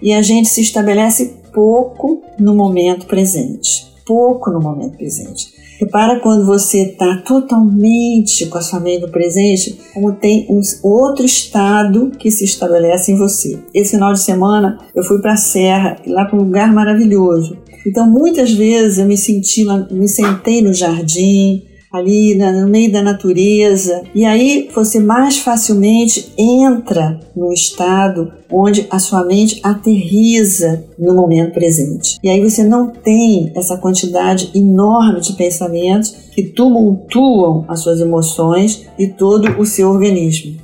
e 0.01 0.13
a 0.13 0.21
gente 0.21 0.49
se 0.49 0.61
estabelece 0.61 1.35
pouco 1.53 2.21
no 2.39 2.55
momento 2.55 3.05
presente. 3.05 3.87
Pouco 4.05 4.49
no 4.49 4.59
momento 4.59 4.97
presente. 4.97 5.59
Repara 5.79 6.19
quando 6.19 6.45
você 6.45 6.79
está 6.79 7.17
totalmente 7.17 8.47
com 8.47 8.57
a 8.57 8.61
sua 8.61 8.81
mente 8.81 9.01
no 9.01 9.09
presente, 9.09 9.79
como 9.93 10.11
tem 10.11 10.45
um 10.49 10.59
outro 10.83 11.25
estado 11.25 12.11
que 12.19 12.29
se 12.29 12.43
estabelece 12.43 13.13
em 13.13 13.17
você. 13.17 13.57
Esse 13.73 13.91
final 13.91 14.11
de 14.11 14.19
semana 14.19 14.77
eu 14.93 15.03
fui 15.03 15.21
para 15.21 15.33
a 15.33 15.37
Serra, 15.37 15.95
lá 16.05 16.25
para 16.25 16.37
um 16.37 16.43
lugar 16.43 16.73
maravilhoso. 16.73 17.57
Então 17.87 18.05
muitas 18.05 18.51
vezes 18.51 18.97
eu 18.97 19.05
me 19.05 19.15
senti, 19.15 19.65
me 19.89 20.07
sentei 20.07 20.61
no 20.61 20.73
jardim, 20.73 21.63
ali 21.91 22.35
no 22.35 22.67
meio 22.67 22.91
da 22.91 23.01
natureza. 23.01 24.03
E 24.13 24.25
aí 24.25 24.69
você 24.73 24.99
mais 24.99 25.37
facilmente 25.39 26.31
entra 26.37 27.19
no 27.35 27.51
estado 27.51 28.31
onde 28.51 28.87
a 28.89 28.99
sua 28.99 29.23
mente 29.23 29.59
aterriza 29.63 30.83
no 30.97 31.15
momento 31.15 31.53
presente. 31.53 32.17
E 32.23 32.29
aí 32.29 32.41
você 32.41 32.63
não 32.63 32.87
tem 32.87 33.51
essa 33.55 33.77
quantidade 33.77 34.51
enorme 34.55 35.21
de 35.21 35.33
pensamentos 35.33 36.11
que 36.33 36.43
tumultuam 36.43 37.65
as 37.67 37.81
suas 37.81 37.99
emoções 37.99 38.87
e 38.97 39.07
todo 39.07 39.59
o 39.59 39.65
seu 39.65 39.89
organismo. 39.89 40.57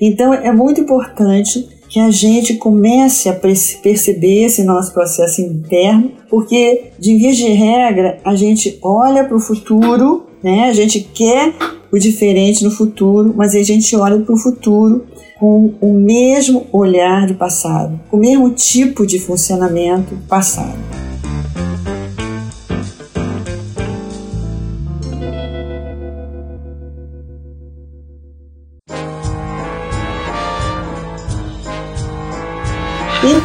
Então 0.00 0.32
é 0.32 0.52
muito 0.52 0.80
importante 0.80 1.68
que 1.88 2.00
a 2.00 2.10
gente 2.10 2.54
comece 2.54 3.28
a 3.28 3.32
perceber 3.32 4.44
esse 4.44 4.64
nosso 4.64 4.92
processo 4.92 5.40
interno, 5.40 6.12
porque 6.28 6.90
de 6.98 7.16
via 7.16 7.32
de 7.32 7.48
regra 7.48 8.18
a 8.24 8.34
gente 8.34 8.78
olha 8.82 9.24
para 9.24 9.36
o 9.36 9.40
futuro, 9.40 10.26
né? 10.42 10.68
A 10.68 10.72
gente 10.72 11.00
quer 11.00 11.54
o 11.92 11.98
diferente 11.98 12.64
no 12.64 12.70
futuro, 12.70 13.32
mas 13.36 13.54
a 13.54 13.62
gente 13.62 13.94
olha 13.96 14.18
para 14.18 14.34
o 14.34 14.38
futuro 14.38 15.06
com 15.38 15.74
o 15.80 15.92
mesmo 15.92 16.66
olhar 16.72 17.26
do 17.26 17.34
passado, 17.34 18.00
com 18.10 18.16
o 18.16 18.20
mesmo 18.20 18.50
tipo 18.50 19.06
de 19.06 19.18
funcionamento 19.18 20.16
passado. 20.28 21.05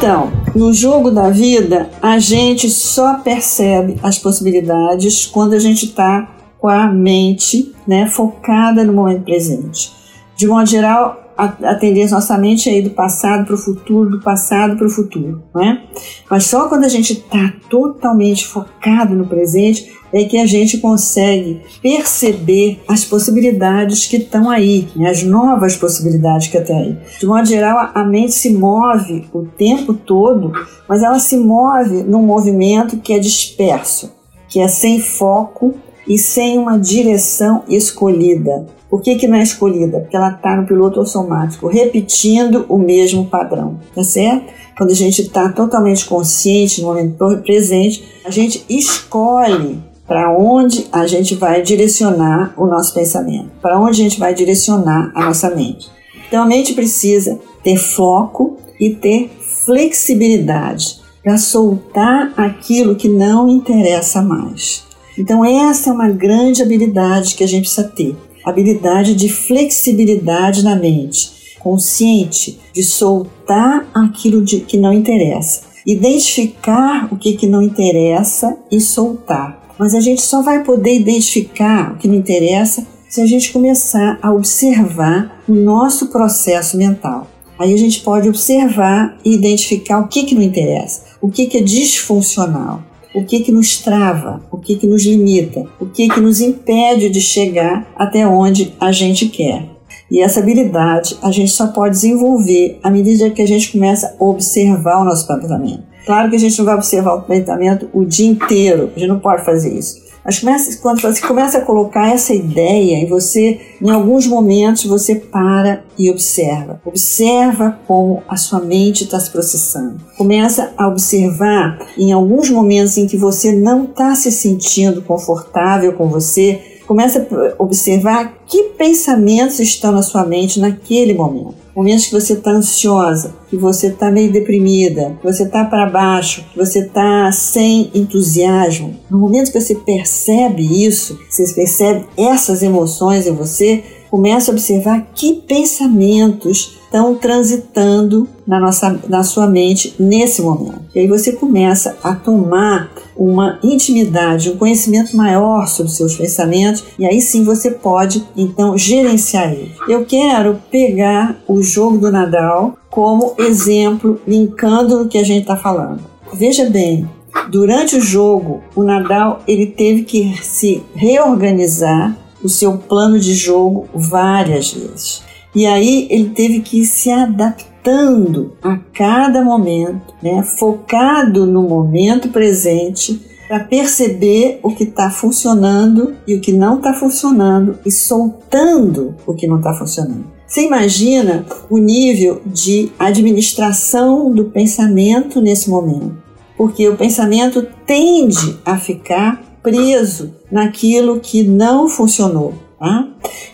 Então, 0.02 0.32
no 0.52 0.72
jogo 0.72 1.12
da 1.12 1.30
vida, 1.30 1.88
a 2.02 2.18
gente 2.18 2.68
só 2.68 3.20
percebe 3.20 4.00
as 4.02 4.18
possibilidades 4.18 5.26
quando 5.26 5.52
a 5.54 5.60
gente 5.60 5.84
está 5.84 6.28
com 6.58 6.68
a 6.68 6.88
mente 6.88 7.72
né, 7.86 8.08
focada 8.08 8.82
no 8.82 8.92
momento 8.92 9.22
presente. 9.22 9.92
De 10.34 10.44
modo 10.44 10.68
geral, 10.68 11.31
a, 11.42 11.70
a 11.70 11.74
tendência 11.74 12.14
nossa 12.14 12.38
mente 12.38 12.70
ir 12.70 12.82
do 12.82 12.90
passado 12.90 13.44
para 13.44 13.54
o 13.54 13.58
futuro, 13.58 14.10
do 14.10 14.20
passado 14.20 14.76
para 14.76 14.86
o 14.86 14.90
futuro, 14.90 15.42
não 15.54 15.62
é? 15.62 15.82
Mas 16.30 16.44
só 16.44 16.68
quando 16.68 16.84
a 16.84 16.88
gente 16.88 17.12
está 17.12 17.52
totalmente 17.68 18.46
focado 18.46 19.14
no 19.14 19.26
presente 19.26 19.92
é 20.12 20.24
que 20.24 20.36
a 20.38 20.46
gente 20.46 20.78
consegue 20.78 21.62
perceber 21.80 22.80
as 22.86 23.04
possibilidades 23.04 24.06
que 24.06 24.18
estão 24.18 24.50
aí, 24.50 24.86
né? 24.94 25.08
as 25.08 25.22
novas 25.22 25.74
possibilidades 25.74 26.48
que 26.48 26.58
estão 26.58 26.78
aí. 26.78 26.98
De 27.18 27.26
modo 27.26 27.46
geral, 27.46 27.90
a 27.94 28.04
mente 28.04 28.32
se 28.32 28.52
move 28.52 29.24
o 29.32 29.46
tempo 29.46 29.94
todo, 29.94 30.52
mas 30.86 31.02
ela 31.02 31.18
se 31.18 31.38
move 31.38 32.02
num 32.02 32.22
movimento 32.22 32.98
que 32.98 33.14
é 33.14 33.18
disperso, 33.18 34.12
que 34.48 34.60
é 34.60 34.68
sem 34.68 35.00
foco 35.00 35.74
e 36.06 36.18
sem 36.18 36.58
uma 36.58 36.78
direção 36.78 37.64
escolhida. 37.68 38.66
Por 38.92 39.00
que, 39.00 39.14
que 39.14 39.26
não 39.26 39.38
é 39.38 39.42
escolhida? 39.42 40.00
Porque 40.00 40.14
ela 40.14 40.32
está 40.32 40.54
no 40.54 40.66
piloto 40.66 41.00
automático, 41.00 41.66
repetindo 41.66 42.66
o 42.68 42.76
mesmo 42.76 43.24
padrão, 43.24 43.80
tá 43.94 44.04
certo? 44.04 44.52
Quando 44.76 44.90
a 44.90 44.94
gente 44.94 45.22
está 45.22 45.48
totalmente 45.48 46.04
consciente 46.04 46.82
no 46.82 46.88
momento 46.88 47.16
presente, 47.42 48.04
a 48.22 48.30
gente 48.30 48.66
escolhe 48.68 49.82
para 50.06 50.30
onde 50.36 50.88
a 50.92 51.06
gente 51.06 51.34
vai 51.34 51.62
direcionar 51.62 52.52
o 52.54 52.66
nosso 52.66 52.92
pensamento, 52.92 53.48
para 53.62 53.80
onde 53.80 53.92
a 53.92 54.04
gente 54.04 54.20
vai 54.20 54.34
direcionar 54.34 55.10
a 55.14 55.24
nossa 55.24 55.48
mente. 55.48 55.90
Então 56.28 56.42
a 56.42 56.46
mente 56.46 56.74
precisa 56.74 57.40
ter 57.64 57.78
foco 57.78 58.58
e 58.78 58.90
ter 58.90 59.30
flexibilidade 59.64 61.00
para 61.24 61.38
soltar 61.38 62.34
aquilo 62.36 62.94
que 62.94 63.08
não 63.08 63.48
interessa 63.48 64.20
mais. 64.20 64.84
Então 65.18 65.42
essa 65.42 65.88
é 65.88 65.92
uma 65.94 66.10
grande 66.10 66.60
habilidade 66.60 67.34
que 67.34 67.42
a 67.42 67.48
gente 67.48 67.62
precisa 67.62 67.88
ter. 67.88 68.14
Habilidade 68.44 69.14
de 69.14 69.28
flexibilidade 69.28 70.62
na 70.62 70.76
mente, 70.76 71.56
consciente 71.58 72.58
de 72.72 72.82
soltar 72.82 73.88
aquilo 73.94 74.42
de, 74.42 74.60
que 74.60 74.76
não 74.76 74.92
interessa, 74.92 75.62
identificar 75.86 77.08
o 77.12 77.16
que, 77.16 77.36
que 77.36 77.46
não 77.46 77.62
interessa 77.62 78.56
e 78.70 78.80
soltar. 78.80 79.62
Mas 79.78 79.94
a 79.94 80.00
gente 80.00 80.22
só 80.22 80.42
vai 80.42 80.62
poder 80.62 80.94
identificar 80.94 81.92
o 81.92 81.98
que 81.98 82.08
não 82.08 82.14
interessa 82.14 82.86
se 83.08 83.20
a 83.20 83.26
gente 83.26 83.52
começar 83.52 84.18
a 84.22 84.32
observar 84.32 85.42
o 85.48 85.54
nosso 85.54 86.06
processo 86.06 86.76
mental. 86.76 87.26
Aí 87.58 87.74
a 87.74 87.76
gente 87.76 88.00
pode 88.00 88.28
observar 88.28 89.18
e 89.24 89.34
identificar 89.34 89.98
o 90.00 90.08
que, 90.08 90.24
que 90.24 90.34
não 90.34 90.42
interessa, 90.42 91.04
o 91.20 91.30
que, 91.30 91.46
que 91.46 91.58
é 91.58 91.60
disfuncional, 91.60 92.82
o 93.14 93.24
que, 93.24 93.40
que 93.40 93.52
nos 93.52 93.78
trava, 93.78 94.42
o 94.50 94.58
que, 94.58 94.76
que 94.76 94.86
nos 94.86 95.04
limita, 95.04 95.66
o 95.80 95.86
que, 95.86 96.08
que 96.08 96.20
nos 96.20 96.40
impede 96.40 97.10
de 97.10 97.20
chegar 97.20 97.86
até 97.96 98.26
onde 98.26 98.74
a 98.80 98.90
gente 98.90 99.28
quer. 99.28 99.68
E 100.10 100.20
essa 100.20 100.40
habilidade 100.40 101.16
a 101.22 101.30
gente 101.30 101.52
só 101.52 101.68
pode 101.68 101.94
desenvolver 101.94 102.78
à 102.82 102.90
medida 102.90 103.30
que 103.30 103.40
a 103.40 103.46
gente 103.46 103.72
começa 103.72 104.14
a 104.18 104.24
observar 104.24 105.00
o 105.00 105.04
nosso 105.04 105.26
comportamento. 105.26 105.84
Claro 106.04 106.30
que 106.30 106.36
a 106.36 106.38
gente 106.38 106.58
não 106.58 106.64
vai 106.64 106.74
observar 106.74 107.14
o 107.14 107.20
comportamento 107.20 107.88
o 107.92 108.04
dia 108.04 108.28
inteiro, 108.28 108.90
a 108.94 108.98
gente 108.98 109.08
não 109.08 109.20
pode 109.20 109.44
fazer 109.44 109.72
isso. 109.72 110.01
Mas 110.24 110.38
começa, 110.38 110.78
quando 110.80 111.00
você 111.00 111.20
começa 111.20 111.58
a 111.58 111.62
colocar 111.62 112.12
essa 112.12 112.32
ideia 112.32 113.02
e 113.02 113.06
você, 113.06 113.60
em 113.80 113.90
alguns 113.90 114.26
momentos, 114.26 114.84
você 114.84 115.16
para 115.16 115.84
e 115.98 116.10
observa. 116.10 116.80
Observa 116.84 117.78
como 117.86 118.22
a 118.28 118.36
sua 118.36 118.60
mente 118.60 119.04
está 119.04 119.18
se 119.18 119.30
processando. 119.30 119.96
Começa 120.16 120.72
a 120.76 120.88
observar 120.88 121.78
em 121.98 122.12
alguns 122.12 122.50
momentos 122.50 122.96
em 122.96 123.06
que 123.06 123.16
você 123.16 123.52
não 123.52 123.84
está 123.84 124.14
se 124.14 124.30
sentindo 124.30 125.02
confortável 125.02 125.92
com 125.94 126.08
você, 126.08 126.71
começa 126.86 127.26
a 127.30 127.62
observar 127.62 128.34
que 128.46 128.62
pensamentos 128.76 129.60
estão 129.60 129.92
na 129.92 130.02
sua 130.02 130.24
mente 130.24 130.60
naquele 130.60 131.14
momento. 131.14 131.54
Momentos 131.74 132.06
que 132.06 132.12
você 132.12 132.34
está 132.34 132.50
ansiosa, 132.50 133.34
que 133.48 133.56
você 133.56 133.86
está 133.86 134.10
meio 134.10 134.30
deprimida, 134.30 135.16
que 135.20 135.24
você 135.24 135.44
está 135.44 135.64
para 135.64 135.88
baixo, 135.88 136.44
que 136.52 136.58
você 136.58 136.80
está 136.80 137.32
sem 137.32 137.90
entusiasmo, 137.94 138.94
no 139.10 139.18
momento 139.18 139.50
que 139.50 139.58
você 139.58 139.74
percebe 139.74 140.84
isso, 140.84 141.18
você 141.30 141.50
percebe 141.54 142.04
essas 142.16 142.62
emoções 142.62 143.26
em 143.26 143.32
você, 143.32 143.82
começa 144.12 144.50
a 144.50 144.52
observar 144.52 145.06
que 145.14 145.42
pensamentos 145.48 146.78
estão 146.84 147.14
transitando 147.14 148.28
na, 148.46 148.60
nossa, 148.60 149.00
na 149.08 149.22
sua 149.22 149.46
mente 149.46 149.94
nesse 149.98 150.42
momento. 150.42 150.82
E 150.94 150.98
aí 150.98 151.06
você 151.08 151.32
começa 151.32 151.96
a 152.04 152.14
tomar 152.14 152.92
uma 153.16 153.58
intimidade, 153.62 154.50
um 154.50 154.58
conhecimento 154.58 155.16
maior 155.16 155.66
sobre 155.66 155.90
seus 155.90 156.14
pensamentos, 156.14 156.84
e 156.98 157.06
aí 157.06 157.22
sim 157.22 157.42
você 157.42 157.70
pode 157.70 158.22
então 158.36 158.76
gerenciar 158.76 159.50
eles. 159.50 159.72
Eu 159.88 160.04
quero 160.04 160.60
pegar 160.70 161.42
o 161.48 161.62
jogo 161.62 161.96
do 161.96 162.12
Nadal 162.12 162.76
como 162.90 163.32
exemplo, 163.38 164.20
linkando 164.28 165.00
o 165.00 165.08
que 165.08 165.16
a 165.16 165.24
gente 165.24 165.42
está 165.42 165.56
falando. 165.56 166.00
Veja 166.34 166.68
bem, 166.68 167.08
durante 167.50 167.96
o 167.96 168.00
jogo, 168.02 168.62
o 168.76 168.82
Nadal 168.82 169.40
ele 169.48 169.68
teve 169.68 170.02
que 170.02 170.36
se 170.42 170.82
reorganizar 170.94 172.14
o 172.42 172.48
seu 172.48 172.76
plano 172.78 173.18
de 173.18 173.34
jogo 173.34 173.88
várias 173.94 174.72
vezes. 174.72 175.22
E 175.54 175.66
aí 175.66 176.06
ele 176.10 176.30
teve 176.30 176.60
que 176.60 176.84
se 176.84 177.10
adaptando 177.10 178.52
a 178.62 178.78
cada 178.92 179.42
momento, 179.42 180.14
né? 180.22 180.42
focado 180.42 181.46
no 181.46 181.62
momento 181.62 182.28
presente, 182.28 183.20
para 183.52 183.60
perceber 183.60 184.60
o 184.62 184.74
que 184.74 184.84
está 184.84 185.10
funcionando 185.10 186.16
e 186.26 186.34
o 186.34 186.40
que 186.40 186.52
não 186.52 186.78
está 186.78 186.94
funcionando 186.94 187.78
e 187.84 187.90
soltando 187.90 189.14
o 189.26 189.34
que 189.34 189.46
não 189.46 189.58
está 189.58 189.74
funcionando. 189.74 190.24
Você 190.46 190.66
imagina 190.66 191.44
o 191.68 191.76
nível 191.76 192.40
de 192.46 192.90
administração 192.98 194.32
do 194.32 194.46
pensamento 194.46 195.40
nesse 195.40 195.68
momento, 195.68 196.16
porque 196.56 196.88
o 196.88 196.96
pensamento 196.96 197.66
tende 197.86 198.58
a 198.64 198.78
ficar 198.78 199.42
preso 199.62 200.34
naquilo 200.52 201.18
que 201.18 201.42
não 201.42 201.88
funcionou. 201.88 202.52
Tá? 202.78 203.08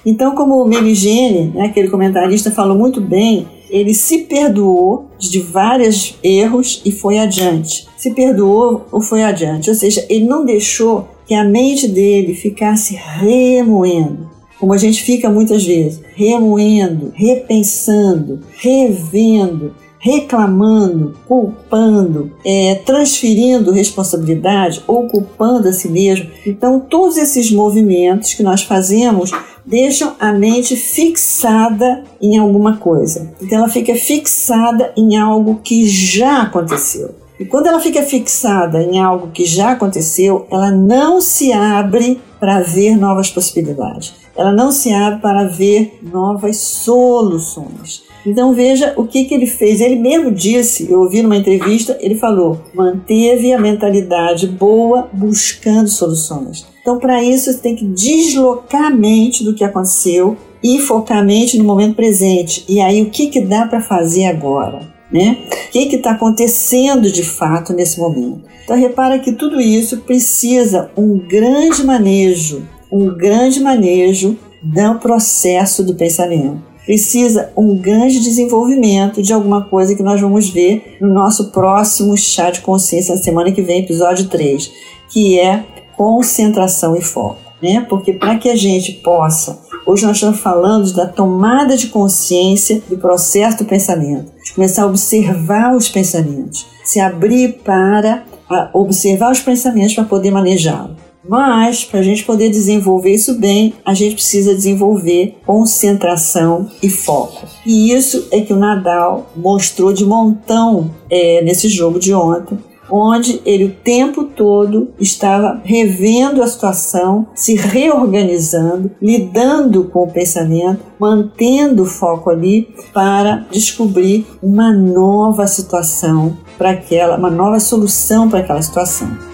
Então, 0.04 0.34
como 0.34 0.62
o 0.62 0.66
Meligene, 0.66 1.52
né, 1.54 1.66
aquele 1.66 1.88
comentarista, 1.88 2.50
falou 2.50 2.76
muito 2.76 3.00
bem, 3.00 3.46
ele 3.70 3.94
se 3.94 4.20
perdoou 4.20 5.06
de 5.18 5.40
vários 5.40 6.18
erros 6.22 6.82
e 6.84 6.90
foi 6.90 7.18
adiante. 7.18 7.86
Se 7.96 8.10
perdoou 8.14 8.86
ou 8.90 9.00
foi 9.00 9.22
adiante. 9.22 9.70
Ou 9.70 9.76
seja, 9.76 10.04
ele 10.08 10.24
não 10.24 10.44
deixou 10.44 11.08
que 11.26 11.34
a 11.34 11.44
mente 11.44 11.86
dele 11.86 12.34
ficasse 12.34 12.94
remoendo. 12.94 14.28
Como 14.58 14.72
a 14.72 14.78
gente 14.78 15.02
fica 15.02 15.30
muitas 15.30 15.64
vezes, 15.64 16.00
remoendo, 16.16 17.12
repensando, 17.14 18.40
revendo, 18.56 19.72
reclamando, 20.10 21.14
culpando, 21.26 22.32
é, 22.44 22.80
transferindo 22.86 23.70
responsabilidade 23.72 24.82
ou 24.86 25.06
culpando 25.06 25.68
a 25.68 25.72
si 25.72 25.88
mesmo. 25.90 26.30
Então, 26.46 26.80
todos 26.80 27.18
esses 27.18 27.52
movimentos 27.52 28.32
que 28.32 28.42
nós 28.42 28.62
fazemos 28.62 29.30
deixam 29.66 30.14
a 30.18 30.32
mente 30.32 30.74
fixada 30.76 32.02
em 32.22 32.38
alguma 32.38 32.78
coisa. 32.78 33.30
Então, 33.40 33.58
ela 33.58 33.68
fica 33.68 33.94
fixada 33.94 34.92
em 34.96 35.16
algo 35.16 35.60
que 35.62 35.86
já 35.86 36.42
aconteceu. 36.42 37.14
E 37.38 37.44
quando 37.44 37.66
ela 37.66 37.78
fica 37.78 38.02
fixada 38.02 38.82
em 38.82 38.98
algo 38.98 39.28
que 39.28 39.44
já 39.44 39.72
aconteceu, 39.72 40.46
ela 40.50 40.70
não 40.70 41.20
se 41.20 41.52
abre 41.52 42.20
para 42.40 42.60
ver 42.60 42.96
novas 42.96 43.30
possibilidades. 43.30 44.14
Ela 44.38 44.52
não 44.52 44.70
se 44.70 44.92
abre 44.92 45.20
para 45.20 45.44
ver 45.44 45.98
novas 46.00 46.58
soluções. 46.58 48.06
Então 48.24 48.52
veja 48.52 48.94
o 48.96 49.04
que, 49.04 49.24
que 49.24 49.34
ele 49.34 49.46
fez. 49.46 49.80
Ele 49.80 49.96
mesmo 49.96 50.30
disse, 50.30 50.90
eu 50.90 51.00
ouvi 51.00 51.22
numa 51.22 51.36
entrevista, 51.36 51.98
ele 52.00 52.14
falou, 52.14 52.60
manteve 52.74 53.52
a 53.52 53.58
mentalidade 53.58 54.46
boa 54.46 55.08
buscando 55.12 55.88
soluções. 55.88 56.66
Então 56.80 56.98
para 56.98 57.22
isso 57.22 57.50
você 57.50 57.58
tem 57.58 57.74
que 57.74 57.84
deslocar 57.84 58.86
a 58.86 58.90
mente 58.90 59.42
do 59.42 59.54
que 59.54 59.64
aconteceu 59.64 60.36
e 60.62 60.78
focar 60.78 61.18
a 61.18 61.24
mente 61.24 61.58
no 61.58 61.64
momento 61.64 61.96
presente. 61.96 62.64
E 62.68 62.80
aí 62.80 63.02
o 63.02 63.10
que, 63.10 63.28
que 63.28 63.40
dá 63.40 63.66
para 63.66 63.80
fazer 63.80 64.26
agora? 64.26 64.80
Né? 65.10 65.38
O 65.68 65.70
que 65.70 65.96
está 65.96 66.10
acontecendo 66.10 67.10
de 67.10 67.22
fato 67.22 67.72
nesse 67.72 67.98
momento? 67.98 68.42
Então 68.62 68.76
repara 68.76 69.18
que 69.18 69.32
tudo 69.32 69.58
isso 69.58 69.98
precisa 69.98 70.90
um 70.94 71.18
grande 71.18 71.82
manejo, 71.82 72.68
um 72.90 73.14
grande 73.14 73.60
manejo 73.60 74.36
do 74.62 74.98
processo 74.98 75.82
do 75.84 75.94
pensamento 75.94 76.68
precisa 76.88 77.52
um 77.54 77.76
grande 77.76 78.18
desenvolvimento 78.18 79.22
de 79.22 79.30
alguma 79.30 79.62
coisa 79.62 79.94
que 79.94 80.02
nós 80.02 80.18
vamos 80.18 80.48
ver 80.48 80.96
no 80.98 81.12
nosso 81.12 81.50
próximo 81.50 82.16
chá 82.16 82.50
de 82.50 82.62
consciência 82.62 83.14
na 83.14 83.20
semana 83.20 83.52
que 83.52 83.60
vem, 83.60 83.80
episódio 83.80 84.26
3, 84.26 84.72
que 85.10 85.38
é 85.38 85.66
concentração 85.94 86.96
e 86.96 87.02
foco. 87.02 87.36
Né? 87.60 87.84
Porque 87.90 88.14
para 88.14 88.38
que 88.38 88.48
a 88.48 88.56
gente 88.56 88.92
possa, 88.92 89.58
hoje 89.84 90.06
nós 90.06 90.16
estamos 90.16 90.40
falando 90.40 90.90
da 90.94 91.06
tomada 91.06 91.76
de 91.76 91.88
consciência 91.88 92.82
do 92.88 92.96
processo 92.96 93.58
do 93.58 93.64
pensamento, 93.66 94.32
de 94.42 94.54
começar 94.54 94.84
a 94.84 94.86
observar 94.86 95.76
os 95.76 95.90
pensamentos, 95.90 96.66
se 96.84 97.00
abrir 97.00 97.60
para 97.62 98.24
observar 98.72 99.30
os 99.30 99.40
pensamentos 99.40 99.94
para 99.94 100.04
poder 100.04 100.30
manejá-los. 100.30 101.07
Mas, 101.28 101.84
para 101.84 102.00
a 102.00 102.02
gente 102.02 102.24
poder 102.24 102.48
desenvolver 102.48 103.12
isso 103.12 103.34
bem, 103.34 103.74
a 103.84 103.92
gente 103.92 104.14
precisa 104.14 104.54
desenvolver 104.54 105.36
concentração 105.44 106.68
e 106.82 106.88
foco. 106.88 107.46
E 107.66 107.92
isso 107.92 108.26
é 108.32 108.40
que 108.40 108.52
o 108.52 108.56
Nadal 108.56 109.30
mostrou 109.36 109.92
de 109.92 110.06
montão 110.06 110.90
é, 111.10 111.42
nesse 111.42 111.68
jogo 111.68 111.98
de 111.98 112.14
ontem, 112.14 112.58
onde 112.90 113.40
ele 113.44 113.64
o 113.64 113.70
tempo 113.70 114.24
todo 114.24 114.88
estava 114.98 115.60
revendo 115.64 116.42
a 116.42 116.46
situação, 116.46 117.26
se 117.34 117.54
reorganizando, 117.54 118.90
lidando 119.00 119.84
com 119.84 120.04
o 120.04 120.10
pensamento, 120.10 120.80
mantendo 120.98 121.82
o 121.82 121.86
foco 121.86 122.30
ali 122.30 122.68
para 122.92 123.46
descobrir 123.50 124.26
uma 124.42 124.72
nova 124.72 125.46
situação 125.46 126.36
para 126.56 126.70
aquela, 126.70 127.16
uma 127.16 127.30
nova 127.30 127.60
solução 127.60 128.28
para 128.28 128.40
aquela 128.40 128.62
situação. 128.62 129.27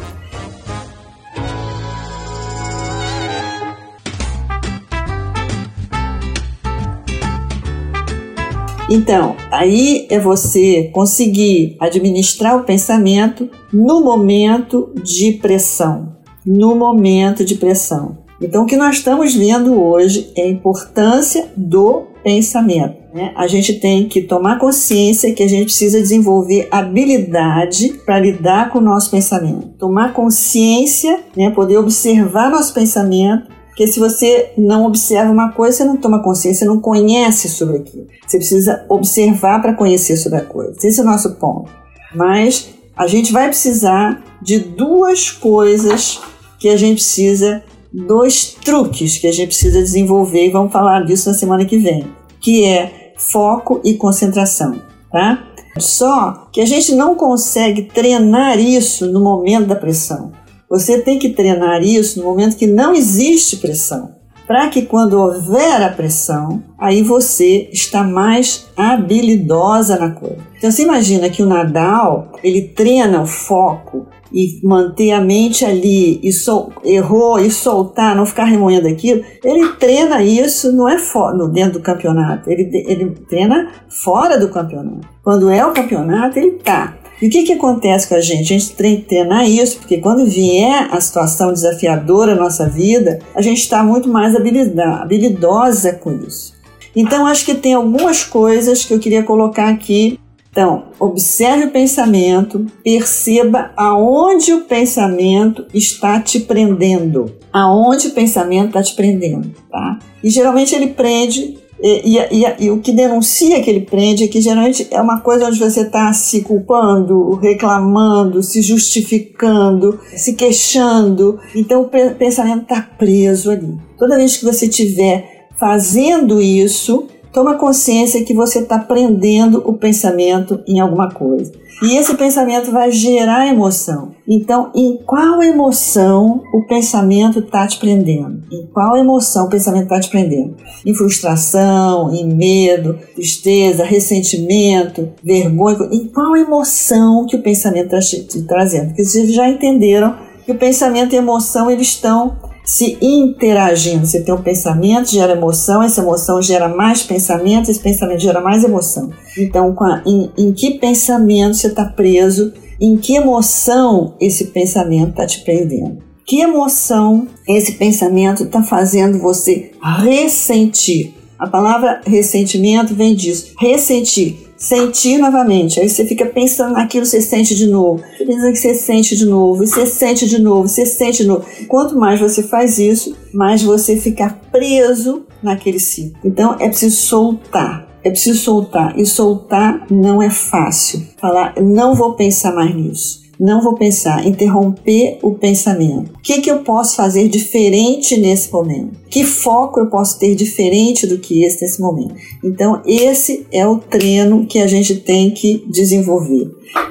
Então, 8.95 9.35
aí 9.51 10.07
é 10.09 10.21
você 10.21 10.89
conseguir 10.93 11.77
administrar 11.81 12.57
o 12.57 12.63
pensamento 12.63 13.51
no 13.73 14.01
momento 14.01 14.93
de 15.03 15.33
pressão. 15.33 16.15
No 16.47 16.77
momento 16.77 17.45
de 17.45 17.57
pressão. 17.57 18.19
Então, 18.41 18.63
o 18.63 18.67
que 18.67 18.77
nós 18.77 18.99
estamos 18.99 19.35
vendo 19.35 19.83
hoje 19.83 20.31
é 20.37 20.43
a 20.43 20.49
importância 20.49 21.49
do 21.57 22.05
pensamento. 22.23 22.95
Né? 23.13 23.33
A 23.35 23.49
gente 23.49 23.81
tem 23.81 24.07
que 24.07 24.23
tomar 24.23 24.61
consciência 24.61 25.35
que 25.35 25.43
a 25.43 25.49
gente 25.49 25.65
precisa 25.65 26.01
desenvolver 26.01 26.69
habilidade 26.71 27.95
para 28.07 28.21
lidar 28.21 28.71
com 28.71 28.79
o 28.79 28.83
nosso 28.83 29.11
pensamento. 29.11 29.71
Tomar 29.77 30.13
consciência, 30.13 31.19
né? 31.37 31.51
poder 31.51 31.79
observar 31.79 32.49
nosso 32.49 32.73
pensamento 32.73 33.55
Porque 33.75 33.89
se 33.89 33.99
você 33.99 34.53
não 34.57 34.87
observa 34.87 35.33
uma 35.33 35.51
coisa, 35.51 35.79
você 35.79 35.85
não 35.85 35.97
toma 35.97 36.23
consciência, 36.23 36.61
você 36.61 36.65
não 36.65 36.81
conhece 36.81 37.49
sobre 37.49 37.79
aquilo. 37.79 38.07
Você 38.25 38.39
precisa 38.39 38.87
observar 38.89 39.61
para 39.61 39.75
conhecer 39.75 40.17
sobre 40.17 40.39
a 40.39 40.45
coisa. 40.45 40.77
Esse 40.85 41.01
é 41.01 41.03
o 41.03 41.07
nosso 41.07 41.35
ponto. 41.35 41.69
Mas 42.15 42.69
a 42.97 43.09
gente 43.09 43.33
vai 43.33 43.49
precisar 43.49 44.23
de 44.41 44.61
duas 44.61 45.33
coisas 45.33 46.21
que 46.61 46.69
a 46.69 46.77
gente 46.77 47.03
precisa, 47.03 47.65
dois 47.93 48.57
truques 48.65 49.19
que 49.19 49.27
a 49.27 49.33
gente 49.33 49.49
precisa 49.49 49.81
desenvolver 49.81 50.47
e 50.47 50.51
vamos 50.51 50.73
falar 50.73 51.05
disso 51.05 51.29
na 51.29 51.35
semana 51.35 51.65
que 51.65 51.77
vem, 51.77 52.07
que 52.41 52.65
é 52.65 53.13
foco 53.17 53.81
e 53.83 53.95
concentração, 53.95 54.81
tá? 55.11 55.49
Só 55.79 56.49
que 56.53 56.61
a 56.61 56.67
gente 56.67 56.95
não 56.95 57.17
consegue 57.17 57.83
treinar 57.83 58.57
isso 58.61 59.11
no 59.11 59.21
momento 59.21 59.67
da 59.67 59.75
pressão. 59.75 60.31
Você 60.75 61.01
tem 61.01 61.21
que 61.21 61.31
treinar 61.31 61.83
isso 61.83 62.19
no 62.19 62.25
momento 62.25 62.57
que 62.57 62.67
não 62.67 62.93
existe 62.93 63.59
pressão, 63.59 64.11
para 64.45 64.69
que 64.69 64.83
quando 64.83 65.15
houver 65.15 65.81
a 65.81 65.89
pressão, 65.89 66.63
aí 66.77 67.01
você 67.01 67.69
está 67.73 68.03
mais 68.03 68.67
habilidosa 68.77 69.97
na 69.97 70.11
coisa. 70.11 70.39
Então 70.59 70.71
você 70.73 70.83
imagina 70.83 71.31
que 71.31 71.45
o 71.45 71.47
Nadal, 71.47 72.33
ele 72.43 72.63
treina 72.63 73.23
o 73.23 73.27
foco 73.27 74.07
e 74.33 74.59
manter 74.65 75.13
a 75.13 75.21
mente 75.21 75.65
ali 75.65 76.19
e 76.21 76.33
sol, 76.33 76.73
errou 76.85 77.39
e 77.39 77.53
soltar, 77.53 78.17
não 78.17 78.27
ficar 78.27 78.45
remoendo 78.45 78.89
aquilo, 78.89 79.23
ele 79.45 79.69
treina 79.75 80.25
isso, 80.25 80.73
não 80.73 80.89
é 80.89 80.97
no, 81.37 81.49
dentro 81.49 81.75
do 81.75 81.81
campeonato, 81.81 82.51
ele, 82.51 82.69
ele 82.87 83.11
treina 83.29 83.71
fora 83.89 84.39
do 84.39 84.49
campeonato. 84.49 85.07
Quando 85.23 85.49
é 85.49 85.65
o 85.65 85.73
campeonato, 85.73 86.37
ele 86.37 86.53
tá. 86.53 86.99
E 87.21 87.29
o 87.29 87.31
que, 87.31 87.45
que 87.45 87.53
acontece 87.53 88.09
com 88.09 88.15
a 88.15 88.21
gente? 88.21 88.53
A 88.53 88.59
gente 88.59 88.73
tem 88.73 88.97
que 88.97 89.03
treinar 89.03 89.49
isso, 89.49 89.79
porque 89.79 89.99
quando 89.99 90.27
vier 90.27 90.89
a 90.91 91.01
situação 91.01 91.53
desafiadora 91.53 92.35
na 92.35 92.43
nossa 92.43 92.69
vida, 92.69 93.21
a 93.35 93.41
gente 93.41 93.61
está 93.61 93.83
muito 93.83 94.09
mais 94.09 94.35
habilidosa 94.35 95.93
com 95.93 96.13
isso. 96.27 96.55
Então, 96.95 97.27
acho 97.27 97.45
que 97.45 97.55
tem 97.55 97.75
algumas 97.75 98.23
coisas 98.23 98.85
que 98.85 98.95
eu 98.95 98.99
queria 98.99 99.23
colocar 99.23 99.69
aqui 99.69 100.19
então, 100.55 100.85
observe 101.01 101.65
o 101.65 101.71
pensamento, 101.73 102.65
perceba 102.85 103.73
aonde 103.77 104.53
o 104.53 104.61
pensamento 104.61 105.67
está 105.75 106.21
te 106.21 106.39
prendendo. 106.39 107.35
Aonde 107.53 108.07
o 108.07 108.11
pensamento 108.13 108.69
está 108.69 108.81
te 108.81 108.95
prendendo, 108.95 109.53
tá? 109.69 109.99
E 110.23 110.31
geralmente 110.31 110.73
ele 110.73 110.91
prende 110.91 111.59
e, 111.87 112.17
e, 112.17 112.19
e, 112.19 112.65
e, 112.65 112.71
o 112.71 112.81
que 112.81 112.93
denuncia 112.93 113.63
que 113.63 113.69
ele 113.69 113.83
prende 113.83 114.25
é 114.25 114.29
que 114.29 114.41
geralmente 114.41 114.89
é 114.91 114.99
uma 114.99 115.21
coisa 115.21 115.49
onde 115.49 115.59
você 115.59 115.83
está 115.83 116.11
se 116.15 116.41
culpando, 116.41 117.35
reclamando, 117.35 118.43
se 118.43 118.63
justificando, 118.63 120.01
se 120.17 120.33
queixando. 120.33 121.39
Então 121.55 121.83
o 121.83 122.15
pensamento 122.15 122.63
está 122.63 122.81
preso 122.81 123.51
ali. 123.51 123.77
Toda 123.99 124.17
vez 124.17 124.35
que 124.39 124.47
você 124.47 124.65
estiver 124.65 125.47
fazendo 125.59 126.41
isso, 126.41 127.07
Toma 127.35 127.57
consciência 127.57 128.25
que 128.25 128.33
você 128.33 128.61
está 128.61 128.79
prendendo 128.79 129.61
o 129.67 129.73
pensamento 129.73 130.63
em 130.69 130.79
alguma 130.79 131.11
coisa. 131.11 131.51
E 131.83 131.97
esse 131.97 132.15
pensamento 132.15 132.71
vai 132.71 132.93
gerar 132.93 133.49
emoção. 133.49 134.13
Então, 134.27 134.71
em 134.73 134.97
qual 135.05 135.43
emoção 135.43 136.41
o 136.55 136.63
pensamento 136.63 137.41
está 137.41 137.67
te 137.67 137.81
prendendo? 137.81 138.41
Em 138.53 138.65
qual 138.73 138.97
emoção 138.97 139.47
o 139.47 139.49
pensamento 139.49 139.83
está 139.83 139.99
te 139.99 140.09
prendendo? 140.09 140.55
Em 140.87 140.95
frustração, 140.95 142.15
em 142.15 142.33
medo, 142.33 142.97
tristeza, 143.17 143.85
ressentimento, 143.85 145.09
vergonha? 145.23 145.89
Em 145.91 146.07
qual 146.07 146.37
emoção 146.37 147.27
que 147.27 147.35
o 147.35 147.43
pensamento 147.43 147.97
está 147.97 147.99
te 148.01 148.43
trazendo? 148.43 148.87
Porque 148.87 149.05
vocês 149.05 149.35
já 149.35 149.49
entenderam 149.49 150.15
que 150.47 150.53
o 150.53 150.59
pensamento 150.59 151.15
e 151.15 151.17
a 151.17 151.23
emoção 151.23 151.69
eles 151.69 151.89
estão 151.89 152.37
se 152.65 152.97
interagindo. 153.01 154.07
Você 154.07 154.23
tem 154.23 154.35
um 154.35 154.43
pensamento, 154.43 155.11
gera 155.11 155.33
emoção, 155.33 155.83
essa 155.83 156.01
emoção 156.01 156.41
gera 156.41 156.69
mais 156.69 157.03
pensamento, 157.03 157.71
esse 157.71 157.81
pensamento 157.81 158.21
gera 158.21 158.41
mais 158.41 158.65
emoção. 158.65 159.11
Então, 159.37 159.77
em, 160.07 160.31
em 160.37 160.53
que 160.53 160.79
pensamento 160.79 161.55
você 161.55 161.69
está 161.69 161.85
preso? 161.85 162.53
Em 162.81 162.97
que 162.97 163.15
emoção 163.15 164.15
esse 164.21 164.47
pensamento 164.47 165.11
está 165.11 165.27
te 165.27 165.41
prendendo? 165.45 165.99
Que 166.27 166.41
emoção 166.41 167.29
esse 167.47 167.73
pensamento 167.73 168.45
está 168.45 168.63
fazendo 168.63 169.19
você 169.19 169.73
ressentir? 170.03 171.13
A 171.39 171.47
palavra 171.47 172.01
ressentimento 172.07 172.95
vem 172.95 173.15
disso. 173.15 173.53
Ressentir 173.59 174.54
sentir 174.65 175.19
novamente. 175.19 175.79
Aí 175.79 175.89
você 175.89 176.07
fica 176.07 176.25
pensando 176.25 176.73
naquilo, 176.73 177.05
você 177.05 177.21
sente 177.21 177.55
de 177.55 177.67
novo. 177.67 178.03
Pensa 178.17 178.51
que 178.51 178.57
você 178.57 178.75
sente 178.75 179.15
de 179.15 179.27
novo, 179.27 179.63
e 179.63 179.67
você 179.67 179.85
sente 179.85 180.27
de 180.27 180.41
novo, 180.41 180.67
você 180.67 180.87
sente 180.87 181.23
de 181.23 181.29
novo. 181.29 181.45
Quanto 181.69 181.97
mais 181.99 182.19
você 182.19 182.43
faz 182.43 182.79
isso, 182.79 183.15
mais 183.33 183.63
você 183.63 183.97
fica 183.97 184.39
preso 184.51 185.27
naquele 185.43 185.79
ciclo. 185.79 186.19
Então 186.25 186.57
é 186.59 186.69
preciso 186.69 186.97
soltar. 186.97 187.87
É 188.03 188.11
preciso 188.11 188.39
soltar. 188.39 188.99
E 188.99 189.05
soltar 189.05 189.87
não 189.91 190.23
é 190.23 190.31
fácil. 190.31 191.03
Falar, 191.21 191.55
não 191.61 191.95
vou 191.95 192.15
pensar 192.15 192.55
mais 192.55 192.75
nisso 192.75 193.24
não 193.39 193.61
vou 193.61 193.75
pensar, 193.75 194.27
interromper 194.27 195.19
o 195.23 195.33
pensamento. 195.33 196.11
O 196.15 196.21
que, 196.23 196.41
que 196.41 196.51
eu 196.51 196.59
posso 196.59 196.97
fazer 196.97 197.29
diferente 197.29 198.17
nesse 198.17 198.53
momento? 198.53 198.99
Que 199.11 199.25
foco 199.25 199.81
eu 199.81 199.87
posso 199.87 200.19
ter 200.19 200.35
diferente 200.35 201.07
do 201.07 201.19
que 201.19 201.45
esse 201.45 201.63
nesse 201.63 201.81
momento? 201.81 202.15
Então, 202.43 202.81
esse 202.87 203.47
é 203.53 203.67
o 203.67 203.79
treino 203.79 204.47
que 204.47 204.61
a 204.61 204.67
gente 204.67 204.97
tem 204.97 205.31
que 205.31 205.65
desenvolver. 205.69 206.51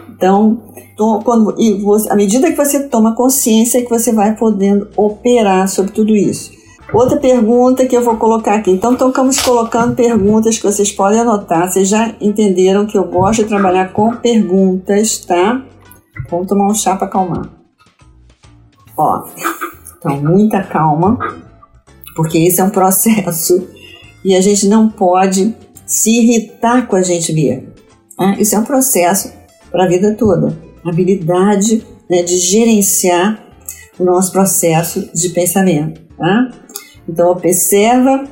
Então, 0.10 0.60
quando, 1.24 1.56
e 1.58 1.74
você, 1.82 2.10
à 2.12 2.16
medida 2.16 2.50
que 2.50 2.58
você 2.58 2.88
toma 2.88 3.16
consciência, 3.16 3.80
é 3.80 3.82
que 3.82 3.90
você 3.90 4.12
vai 4.12 4.36
podendo 4.36 4.88
operar 4.96 5.68
sobre 5.68 5.92
tudo 5.92 6.16
isso. 6.16 6.52
Outra 6.94 7.18
pergunta 7.18 7.88
que 7.88 7.98
eu 7.98 8.04
vou 8.04 8.18
colocar 8.18 8.54
aqui. 8.54 8.70
Então, 8.70 8.94
estamos 8.94 9.42
colocando 9.42 9.96
perguntas 9.96 10.58
que 10.58 10.64
vocês 10.64 10.92
podem 10.92 11.20
anotar. 11.20 11.72
Vocês 11.72 11.88
já 11.88 12.14
entenderam 12.22 12.86
que 12.86 12.96
eu 12.96 13.04
gosto 13.06 13.42
de 13.42 13.50
trabalhar 13.50 13.92
com 13.92 14.16
perguntas, 14.18 15.18
tá? 15.18 15.64
Vamos 16.34 16.48
tomar 16.48 16.66
um 16.66 16.74
chá 16.74 16.96
para 16.96 17.06
acalmar. 17.06 17.48
Ó, 18.98 19.24
então 20.00 20.20
muita 20.20 20.64
calma, 20.64 21.20
porque 22.16 22.40
esse 22.40 22.60
é 22.60 22.64
um 22.64 22.72
processo 22.72 23.68
e 24.26 24.36
a 24.36 24.42
gente 24.42 24.68
não 24.68 24.90
pode 24.90 25.56
se 25.86 26.10
irritar 26.10 26.88
com 26.88 26.96
a 26.96 27.04
gente 27.04 27.32
mesmo. 27.32 27.68
Né? 28.20 28.38
Isso 28.40 28.56
é 28.56 28.60
um 28.60 28.64
processo 28.64 29.32
para 29.72 29.86
a 29.86 29.88
vida 29.88 30.16
toda. 30.16 30.58
Habilidade 30.84 31.86
né, 32.10 32.24
de 32.24 32.38
gerenciar 32.38 33.46
o 34.00 34.04
nosso 34.04 34.32
processo 34.32 35.10
de 35.14 35.30
pensamento. 35.30 36.02
Tá? 36.18 36.52
Então, 37.08 37.30
observa 37.30 38.24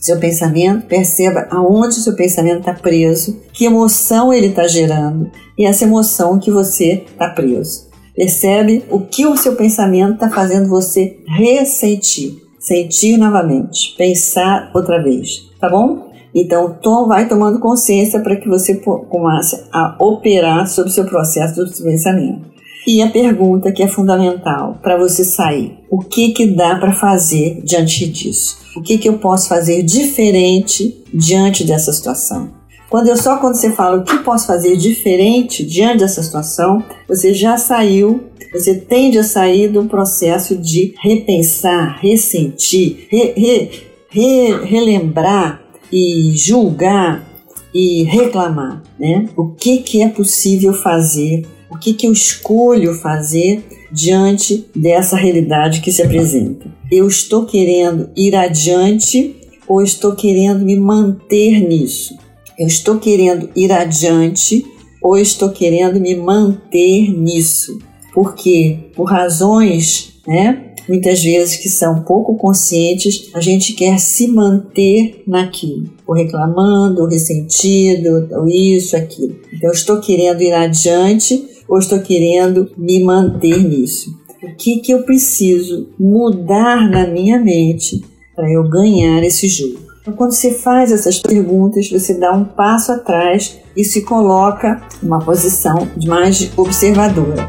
seu 0.00 0.18
pensamento, 0.18 0.86
perceba 0.86 1.46
aonde 1.50 1.94
seu 1.96 2.14
pensamento 2.14 2.60
está 2.60 2.72
preso, 2.72 3.38
que 3.52 3.66
emoção 3.66 4.32
ele 4.32 4.46
está 4.46 4.66
gerando 4.66 5.30
e 5.58 5.66
essa 5.66 5.84
emoção 5.84 6.38
que 6.38 6.50
você 6.50 7.04
está 7.06 7.28
preso. 7.28 7.88
Percebe 8.16 8.84
o 8.90 9.00
que 9.00 9.26
o 9.26 9.36
seu 9.36 9.54
pensamento 9.56 10.14
está 10.14 10.30
fazendo 10.30 10.68
você 10.68 11.18
ressentir, 11.26 12.42
sentir 12.58 13.16
novamente, 13.16 13.94
pensar 13.96 14.70
outra 14.74 15.02
vez, 15.02 15.50
tá 15.60 15.68
bom? 15.68 16.10
Então, 16.34 16.76
tom, 16.80 17.06
vai 17.06 17.28
tomando 17.28 17.58
consciência 17.58 18.20
para 18.20 18.36
que 18.36 18.48
você 18.48 18.76
comece 18.76 19.64
a 19.72 19.96
operar 19.98 20.68
sobre 20.68 20.90
o 20.90 20.94
seu 20.94 21.04
processo 21.04 21.64
de 21.64 21.82
pensamento. 21.82 22.49
E 22.86 23.02
a 23.02 23.10
pergunta 23.10 23.72
que 23.72 23.82
é 23.82 23.88
fundamental 23.88 24.78
para 24.82 24.96
você 24.96 25.24
sair: 25.24 25.78
o 25.90 25.98
que 25.98 26.32
que 26.32 26.46
dá 26.46 26.76
para 26.76 26.92
fazer 26.92 27.60
diante 27.62 28.06
disso? 28.08 28.58
O 28.76 28.82
que 28.82 28.98
que 28.98 29.08
eu 29.08 29.18
posso 29.18 29.48
fazer 29.48 29.82
diferente 29.82 31.02
diante 31.12 31.64
dessa 31.64 31.92
situação? 31.92 32.50
Quando 32.88 33.08
eu 33.08 33.16
só 33.16 33.38
quando 33.38 33.54
você 33.54 33.70
fala 33.70 33.98
o 33.98 34.04
que 34.04 34.18
posso 34.18 34.46
fazer 34.46 34.76
diferente 34.76 35.64
diante 35.64 35.98
dessa 35.98 36.22
situação, 36.22 36.82
você 37.06 37.32
já 37.32 37.56
saiu, 37.56 38.24
você 38.52 38.74
tende 38.74 39.16
a 39.16 39.22
sair 39.22 39.76
um 39.78 39.86
processo 39.86 40.56
de 40.56 40.94
repensar, 41.00 42.00
ressentir, 42.00 43.06
re, 43.08 43.32
re, 43.36 43.70
re, 44.08 44.64
relembrar 44.64 45.62
e 45.92 46.32
julgar 46.34 47.24
e 47.72 48.02
reclamar, 48.02 48.82
né? 48.98 49.28
O 49.36 49.50
que 49.50 49.78
que 49.78 50.02
é 50.02 50.08
possível 50.08 50.72
fazer 50.72 51.46
o 51.70 51.78
que, 51.78 51.94
que 51.94 52.06
eu 52.06 52.12
escolho 52.12 52.94
fazer 52.94 53.64
diante 53.92 54.66
dessa 54.74 55.16
realidade 55.16 55.80
que 55.80 55.92
se 55.92 56.02
apresenta? 56.02 56.66
Eu 56.90 57.06
estou 57.06 57.46
querendo 57.46 58.10
ir 58.16 58.34
adiante 58.34 59.36
ou 59.68 59.82
estou 59.82 60.16
querendo 60.16 60.64
me 60.64 60.76
manter 60.76 61.60
nisso? 61.60 62.18
Eu 62.58 62.66
estou 62.66 62.98
querendo 62.98 63.48
ir 63.54 63.70
adiante 63.72 64.66
ou 65.00 65.16
estou 65.16 65.50
querendo 65.50 66.00
me 66.00 66.16
manter 66.16 67.10
nisso? 67.10 67.78
Porque 68.12 68.90
por 68.94 69.04
razões, 69.04 70.14
né, 70.26 70.70
muitas 70.88 71.22
vezes 71.22 71.56
que 71.56 71.68
são 71.68 72.02
pouco 72.02 72.36
conscientes, 72.36 73.30
a 73.32 73.40
gente 73.40 73.74
quer 73.74 73.98
se 74.00 74.26
manter 74.26 75.22
naquilo, 75.24 75.88
ou 76.04 76.16
reclamando, 76.16 77.02
ou 77.02 77.08
ressentido, 77.08 78.28
ou 78.32 78.48
isso, 78.48 78.96
aquilo. 78.96 79.36
Então, 79.52 79.70
eu 79.70 79.74
estou 79.74 80.00
querendo 80.00 80.42
ir 80.42 80.52
adiante 80.52 81.48
ou 81.70 81.78
estou 81.78 82.00
querendo 82.00 82.68
me 82.76 83.02
manter 83.04 83.62
nisso? 83.62 84.18
O 84.42 84.56
que, 84.56 84.80
que 84.80 84.92
eu 84.92 85.04
preciso 85.04 85.90
mudar 85.98 86.90
na 86.90 87.06
minha 87.06 87.38
mente 87.38 88.04
para 88.34 88.50
eu 88.50 88.68
ganhar 88.68 89.22
esse 89.22 89.46
jogo? 89.46 89.78
Então, 90.00 90.14
quando 90.14 90.32
você 90.32 90.52
faz 90.52 90.90
essas 90.90 91.20
perguntas, 91.20 91.88
você 91.88 92.14
dá 92.14 92.32
um 92.32 92.44
passo 92.44 92.90
atrás 92.90 93.58
e 93.76 93.84
se 93.84 94.02
coloca 94.02 94.82
numa 95.00 95.20
posição 95.20 95.86
mais 96.04 96.50
observadora. 96.56 97.46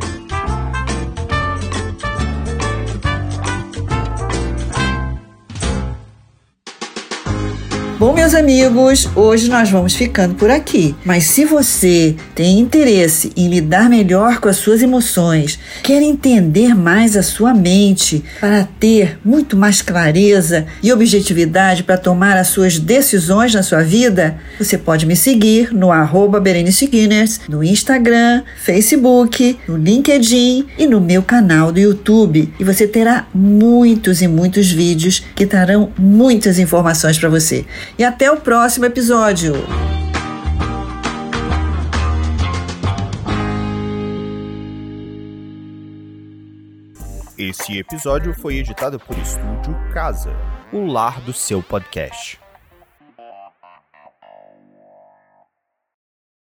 Bom, 7.98 8.11
meus 8.22 8.36
amigos, 8.36 9.10
hoje 9.16 9.50
nós 9.50 9.72
vamos 9.72 9.96
ficando 9.96 10.36
por 10.36 10.52
aqui. 10.52 10.96
Mas 11.04 11.24
se 11.24 11.44
você 11.44 12.16
tem 12.36 12.60
interesse 12.60 13.32
em 13.36 13.50
lidar 13.50 13.90
melhor 13.90 14.40
com 14.40 14.48
as 14.48 14.58
suas 14.58 14.84
emoções, 14.84 15.58
quer 15.82 16.04
entender 16.04 16.76
mais 16.76 17.18
a 17.18 17.24
sua 17.24 17.52
mente 17.52 18.24
para 18.40 18.64
ter 18.80 19.18
muito 19.26 19.58
mais 19.58 19.82
clareza 19.82 20.68
e 20.84 20.94
objetividade 20.94 21.82
para 21.82 21.98
tomar 21.98 22.38
as 22.38 22.50
suas 22.50 22.78
decisões 22.78 23.56
na 23.56 23.64
sua 23.64 23.82
vida, 23.82 24.38
você 24.60 24.78
pode 24.78 25.08
me 25.08 25.16
seguir 25.16 25.74
no 25.74 25.92
arroba 25.92 26.40
Berenice 26.40 26.86
Guinness, 26.86 27.42
no 27.50 27.64
Instagram, 27.64 28.44
Facebook, 28.64 29.58
no 29.68 29.76
LinkedIn 29.76 30.68
e 30.78 30.86
no 30.86 31.02
meu 31.02 31.24
canal 31.24 31.72
do 31.72 31.80
YouTube. 31.80 32.54
E 32.60 32.64
você 32.64 32.86
terá 32.86 33.26
muitos 33.34 34.22
e 34.22 34.28
muitos 34.28 34.70
vídeos 34.72 35.24
que 35.34 35.48
trarão 35.48 35.92
muitas 35.98 36.60
informações 36.60 37.18
para 37.18 37.28
você 37.28 37.66
e 37.98 38.11
até 38.12 38.30
o 38.30 38.36
próximo 38.36 38.86
episódio. 38.86 39.54
Esse 47.38 47.80
episódio 47.80 48.34
foi 48.34 48.58
editado 48.58 49.00
por 49.00 49.18
Estúdio 49.18 49.74
Casa, 49.94 50.36
o 50.74 50.86
lar 50.86 51.22
do 51.22 51.32
seu 51.32 51.64
podcast. 51.64 52.41